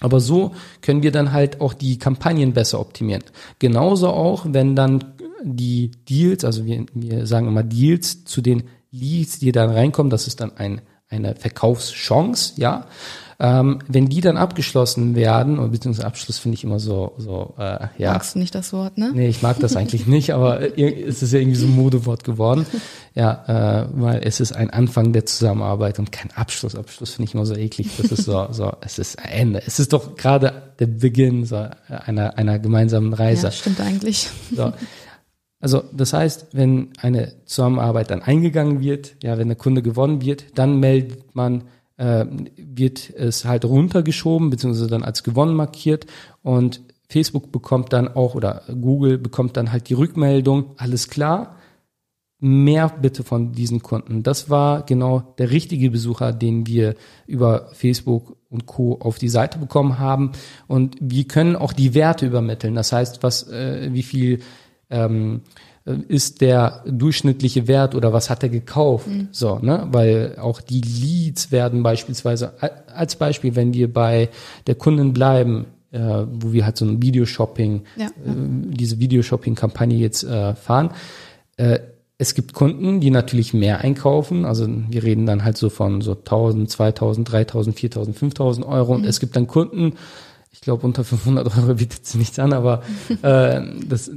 [0.00, 3.24] Aber so können wir dann halt auch die Kampagnen besser optimieren.
[3.58, 5.04] Genauso auch, wenn dann
[5.42, 10.26] die Deals, also wir, wir sagen immer Deals zu den Leads, die dann reinkommen, das
[10.26, 12.86] ist dann ein, eine Verkaufschance, ja.
[13.40, 17.86] Ähm, wenn die dann abgeschlossen werden, oder beziehungsweise Abschluss finde ich immer so, so äh,
[17.96, 18.12] ja.
[18.12, 19.12] Magst du nicht das Wort, ne?
[19.14, 22.66] Nee, ich mag das eigentlich nicht, aber es ist ja irgendwie so ein Modewort geworden.
[23.14, 26.74] Ja, äh, weil es ist ein Anfang der Zusammenarbeit und kein Abschluss.
[26.74, 27.90] Abschluss finde ich immer so eklig.
[27.96, 29.62] Das ist so, so, es ist ein Ende.
[29.64, 33.46] Es ist doch gerade der Beginn so einer, einer gemeinsamen Reise.
[33.46, 34.30] Ja, stimmt eigentlich.
[34.54, 34.72] So.
[35.60, 40.58] Also das heißt, wenn eine Zusammenarbeit dann eingegangen wird, ja, wenn der Kunde gewonnen wird,
[40.58, 41.64] dann meldet man
[41.98, 42.24] äh,
[42.56, 46.06] wird es halt runtergeschoben, beziehungsweise dann als gewonnen markiert
[46.42, 46.80] und
[47.10, 51.56] Facebook bekommt dann auch oder Google bekommt dann halt die Rückmeldung, alles klar,
[52.40, 54.22] mehr bitte von diesen Kunden.
[54.22, 56.94] Das war genau der richtige Besucher, den wir
[57.26, 58.98] über Facebook und Co.
[59.00, 60.32] auf die Seite bekommen haben.
[60.68, 62.74] Und wir können auch die Werte übermitteln.
[62.74, 64.40] Das heißt, was, äh, wie viel
[64.88, 65.67] ähm, äh,
[66.08, 69.08] ist der durchschnittliche Wert oder was hat er gekauft?
[69.08, 69.28] Mhm.
[69.30, 69.86] So, ne?
[69.90, 72.52] Weil auch die Leads werden beispielsweise,
[72.94, 74.28] als Beispiel, wenn wir bei
[74.66, 78.06] der Kunden bleiben, äh, wo wir halt so ein Videoshopping, ja.
[78.06, 78.10] Äh,
[78.70, 80.90] diese Videoshopping-Kampagne jetzt äh, fahren,
[81.56, 81.78] äh,
[82.18, 84.44] es gibt Kunden, die natürlich mehr einkaufen.
[84.44, 88.94] Also wir reden dann halt so von so 1000, 2000, 3000, 4000, 5000 Euro.
[88.94, 89.08] Und mhm.
[89.08, 89.94] es gibt dann Kunden,
[90.50, 92.82] ich glaube unter 500 Euro bietet sie nichts an, aber
[93.22, 94.10] äh, das,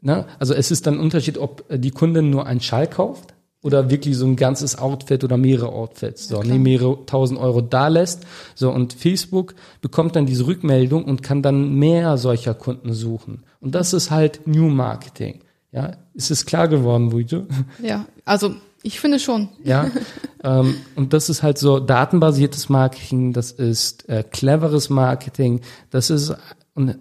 [0.00, 0.26] ne?
[0.38, 4.16] also es ist dann ein Unterschied, ob die Kundin nur einen Schall kauft oder wirklich
[4.16, 8.26] so ein ganzes Outfit oder mehrere Outfits, so, ja, nee, mehrere tausend Euro da lässt.
[8.54, 13.42] So, und Facebook bekommt dann diese Rückmeldung und kann dann mehr solcher Kunden suchen.
[13.60, 15.40] Und das ist halt New Marketing.
[15.72, 17.46] Ja, ist es klar geworden, Wujo?
[17.82, 19.50] Ja, also ich finde schon.
[19.62, 19.90] Ja,
[20.42, 26.34] ähm, und das ist halt so datenbasiertes Marketing, das ist äh, cleveres Marketing, das ist
[26.74, 26.98] und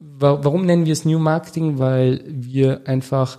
[0.00, 1.78] warum nennen wir es New Marketing?
[1.78, 3.38] Weil wir einfach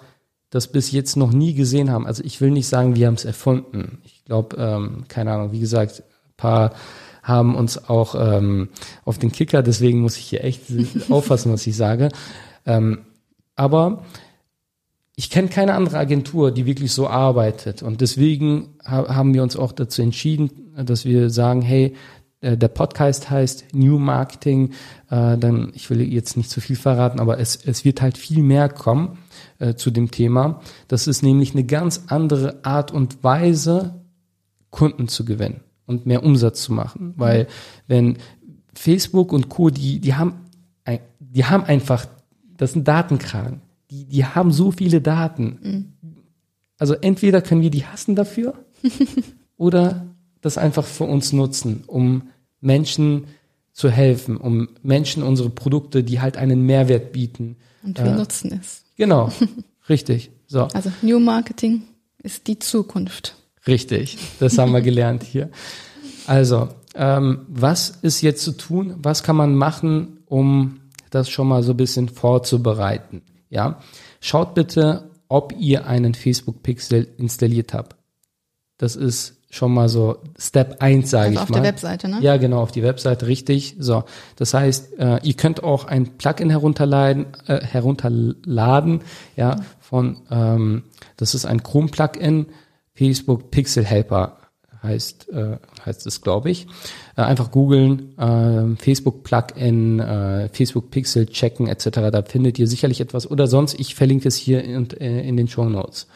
[0.50, 2.06] das bis jetzt noch nie gesehen haben.
[2.06, 4.00] Also ich will nicht sagen, wir haben es erfunden.
[4.04, 6.04] Ich glaube, ähm, keine Ahnung, wie gesagt,
[6.38, 6.74] paar
[7.24, 8.70] haben uns auch ähm,
[9.06, 10.64] auf den Kicker, deswegen muss ich hier echt
[11.10, 12.10] aufpassen, was ich sage.
[12.66, 13.06] Ähm,
[13.56, 14.04] aber
[15.16, 17.84] ich kenne keine andere Agentur, die wirklich so arbeitet.
[17.84, 21.96] Und deswegen ha haben wir uns auch dazu entschieden, dass wir sagen, hey,
[22.42, 24.72] der Podcast heißt New Marketing.
[25.10, 28.44] Äh, dann, ich will jetzt nicht zu viel verraten, aber es, es wird halt viel
[28.44, 29.18] mehr kommen
[29.60, 30.62] äh, zu dem Thema.
[30.88, 34.02] Das ist nämlich eine ganz andere Art und Weise,
[34.70, 37.14] Kunden zu gewinnen und mehr Umsatz zu machen.
[37.18, 37.48] Weil
[37.88, 38.18] wenn
[38.74, 40.46] Facebook und Co., die, die haben,
[41.20, 42.06] die haben einfach,
[42.56, 43.62] das sind Datenkragen
[43.92, 45.60] die, die haben so viele Daten.
[45.62, 45.86] Mhm.
[46.80, 48.66] Also entweder können wir die hassen dafür
[49.58, 50.11] oder
[50.42, 52.30] das einfach für uns nutzen, um
[52.60, 53.28] Menschen
[53.74, 57.58] zu helfen, um Menschen unsere Produkte, die halt einen Mehrwert bieten.
[57.84, 58.84] Und wir äh, nutzen es.
[58.98, 59.32] Genau,
[59.90, 60.32] richtig.
[60.48, 60.64] So.
[60.74, 61.84] Also New Marketing
[62.22, 63.36] ist die Zukunft.
[63.68, 65.50] Richtig, das haben wir gelernt hier.
[66.28, 68.96] Also, ähm, was ist jetzt zu tun?
[68.98, 73.22] Was kann man machen, um das schon mal so ein bisschen vorzubereiten?
[73.50, 73.80] Ja,
[74.20, 77.96] schaut bitte, ob ihr einen Facebook Pixel installiert habt.
[78.78, 81.44] Das ist schon mal so Step 1, sage also ich mal.
[81.44, 82.18] Auf der Webseite, ne?
[82.22, 83.76] Ja, genau, auf die Webseite, richtig.
[83.78, 84.04] So,
[84.38, 89.02] das heißt, äh, ihr könnt auch ein Plugin herunterladen, äh, herunterladen,
[89.36, 90.84] ja, von, ähm,
[91.18, 92.48] das ist ein Chrome-Plugin,
[92.96, 94.38] Facebook Pixel Helper
[94.84, 96.68] heißt, äh, heißt es, glaube ich.
[97.16, 102.10] Äh, einfach googeln, äh, Facebook Plugin, äh, Facebook Pixel checken etc.
[102.12, 103.30] Da findet ihr sicherlich etwas.
[103.30, 106.08] Oder sonst, ich verlinke es hier in, äh, in den Show Notes.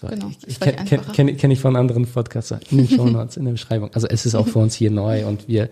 [0.00, 3.06] So, genau, ich, ich kenne kenn, kenn, kenn ich von anderen Podcasts in den Show
[3.06, 3.90] Notes, in der Beschreibung.
[3.94, 5.70] Also es ist auch für uns hier neu und wir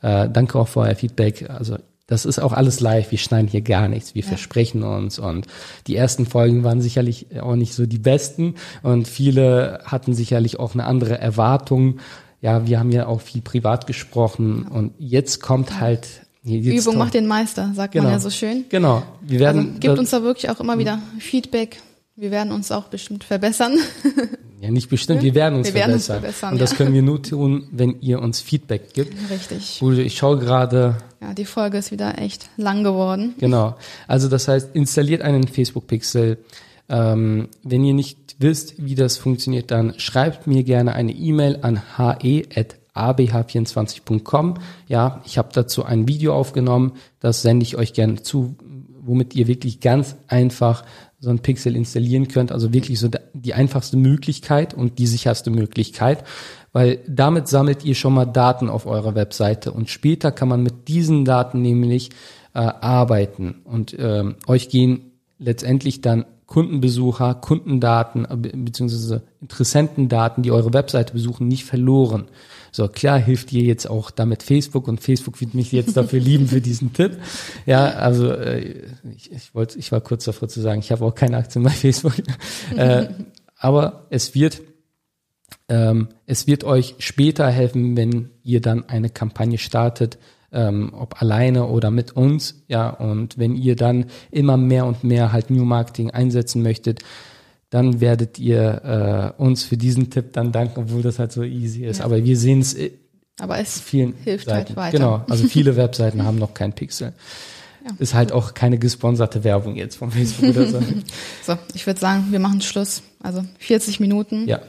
[0.00, 1.50] äh, danke auch für euer Feedback.
[1.50, 3.10] Also das ist auch alles live.
[3.10, 4.14] Wir schneiden hier gar nichts.
[4.14, 4.28] Wir ja.
[4.28, 5.18] versprechen uns.
[5.18, 5.46] Und
[5.88, 8.54] die ersten Folgen waren sicherlich auch nicht so die besten.
[8.82, 11.98] Und viele hatten sicherlich auch eine andere Erwartung.
[12.40, 14.62] Ja, wir haben ja auch viel privat gesprochen.
[14.68, 16.06] Und jetzt kommt halt
[16.44, 18.04] Jetzt Übung macht den Meister, sagt genau.
[18.04, 18.66] man ja so schön.
[18.68, 19.02] Genau.
[19.20, 19.66] Wir werden.
[19.66, 21.82] Also, gibt uns da wirklich auch immer wieder Feedback.
[22.18, 23.76] Wir werden uns auch bestimmt verbessern.
[24.58, 26.16] Ja, nicht bestimmt, wir werden uns, wir werden verbessern.
[26.16, 26.52] uns verbessern.
[26.54, 26.78] Und das ja.
[26.78, 29.14] können wir nur tun, wenn ihr uns Feedback gibt.
[29.30, 29.82] Richtig.
[29.82, 30.96] Ich schaue gerade.
[31.20, 33.34] Ja, die Folge ist wieder echt lang geworden.
[33.38, 33.76] Genau.
[34.08, 36.38] Also das heißt, installiert einen Facebook Pixel.
[36.88, 41.82] Ähm, wenn ihr nicht wisst, wie das funktioniert, dann schreibt mir gerne eine E-Mail an
[41.98, 44.54] he@abh24.com.
[44.88, 48.56] Ja, ich habe dazu ein Video aufgenommen, das sende ich euch gerne zu,
[49.02, 50.82] womit ihr wirklich ganz einfach
[51.26, 52.52] so ein Pixel installieren könnt.
[52.52, 56.22] Also wirklich so die einfachste Möglichkeit und die sicherste Möglichkeit,
[56.72, 60.86] weil damit sammelt ihr schon mal Daten auf eurer Webseite und später kann man mit
[60.86, 62.10] diesen Daten nämlich
[62.54, 65.10] äh, arbeiten und äh, euch gehen
[65.40, 72.26] letztendlich dann Kundenbesucher, Kundendaten äh, beziehungsweise Interessentendaten, die eure Webseite besuchen, nicht verloren.
[72.76, 76.46] So, klar hilft dir jetzt auch damit Facebook und Facebook wird mich jetzt dafür lieben
[76.46, 77.16] für diesen Tipp.
[77.64, 78.82] Ja, also äh,
[79.16, 81.70] ich, ich wollte, ich war kurz davor zu sagen, ich habe auch keine Aktien bei
[81.70, 82.12] Facebook.
[82.76, 83.06] äh,
[83.56, 84.60] aber es wird
[85.70, 90.18] ähm, es wird euch später helfen, wenn ihr dann eine Kampagne startet,
[90.52, 95.32] ähm, ob alleine oder mit uns, ja, und wenn ihr dann immer mehr und mehr
[95.32, 97.00] halt New Marketing einsetzen möchtet,
[97.70, 101.84] dann werdet ihr äh, uns für diesen Tipp dann danken, obwohl das halt so easy
[101.84, 101.98] ist.
[101.98, 102.04] Ja.
[102.04, 102.76] Aber wir sehen es
[103.38, 104.80] aber es vielen hilft halt Seiten.
[104.80, 104.98] halt weiter.
[104.98, 107.12] Genau, also viele Webseiten haben noch kein Pixel.
[107.84, 107.92] Ja.
[107.98, 110.80] Ist halt auch keine gesponserte Werbung jetzt vom Facebook oder so.
[111.42, 113.02] so, ich würde sagen, wir machen Schluss.
[113.22, 114.48] Also 40 Minuten.
[114.48, 114.60] Ja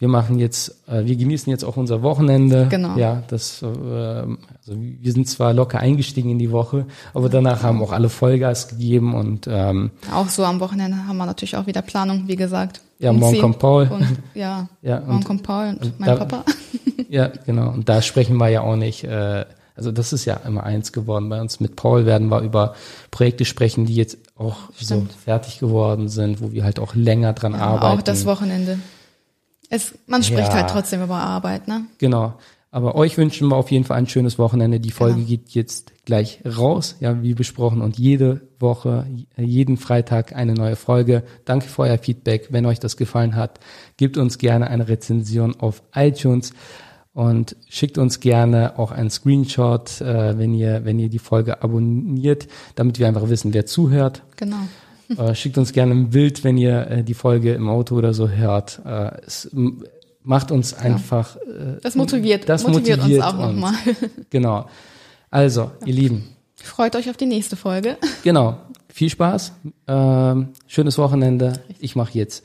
[0.00, 2.66] wir machen jetzt, äh, wir genießen jetzt auch unser Wochenende.
[2.70, 2.96] Genau.
[2.96, 4.36] Ja, das, äh, also
[4.74, 9.14] wir sind zwar locker eingestiegen in die Woche, aber danach haben auch alle Vollgas gegeben
[9.14, 12.80] und ähm, auch so am Wochenende haben wir natürlich auch wieder Planung, wie gesagt.
[12.98, 13.88] Ja, morgen kommt Paul.
[13.90, 16.44] Und, ja, ja morgen kommt Paul und, und mein da, Papa.
[17.10, 17.70] Ja, genau.
[17.70, 19.04] Und da sprechen wir ja auch nicht.
[19.04, 19.44] Äh,
[19.74, 21.28] Also das ist ja immer eins geworden.
[21.28, 22.74] Bei uns mit Paul werden wir über
[23.10, 25.12] Projekte sprechen, die jetzt auch Stimmt.
[25.12, 27.98] so fertig geworden sind, wo wir halt auch länger dran ja, arbeiten.
[27.98, 28.78] Auch das Wochenende.
[29.70, 30.54] Es, man spricht ja.
[30.54, 31.86] halt trotzdem über Arbeit, ne?
[31.98, 32.34] Genau.
[32.72, 34.78] Aber euch wünschen wir auf jeden Fall ein schönes Wochenende.
[34.78, 35.26] Die Folge genau.
[35.26, 37.80] geht jetzt gleich raus, ja, wie besprochen.
[37.80, 39.06] Und jede Woche,
[39.36, 41.24] jeden Freitag eine neue Folge.
[41.44, 42.48] Danke für euer Feedback.
[42.50, 43.58] Wenn euch das gefallen hat,
[43.96, 46.52] gebt uns gerne eine Rezension auf iTunes
[47.12, 52.46] und schickt uns gerne auch einen Screenshot, äh, wenn ihr, wenn ihr die Folge abonniert,
[52.76, 54.22] damit wir einfach wissen, wer zuhört.
[54.36, 54.68] Genau.
[55.18, 58.28] Äh, schickt uns gerne ein Bild, wenn ihr äh, die Folge im Auto oder so
[58.28, 58.80] hört.
[58.84, 59.50] Äh, es
[60.22, 61.36] macht uns einfach.
[61.36, 63.74] Äh, das motiviert, das motiviert, motiviert uns auch nochmal.
[64.30, 64.68] Genau.
[65.30, 65.86] Also, ja.
[65.86, 66.28] ihr Lieben.
[66.56, 67.96] Freut euch auf die nächste Folge.
[68.22, 68.58] Genau.
[68.92, 69.52] Viel Spaß.
[69.86, 71.60] Ähm, schönes Wochenende.
[71.78, 72.44] Ich mache jetzt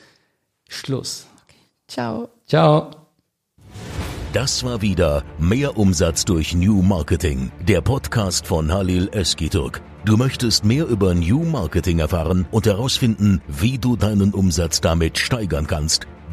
[0.69, 1.25] Schluss.
[1.43, 1.57] Okay.
[1.87, 2.29] Ciao.
[2.47, 2.91] Ciao.
[4.31, 9.81] Das war wieder Mehr Umsatz durch New Marketing, der Podcast von Halil Eskiturk.
[10.05, 15.65] Du möchtest mehr über New Marketing erfahren und herausfinden, wie du deinen Umsatz damit steigern
[15.65, 16.05] kannst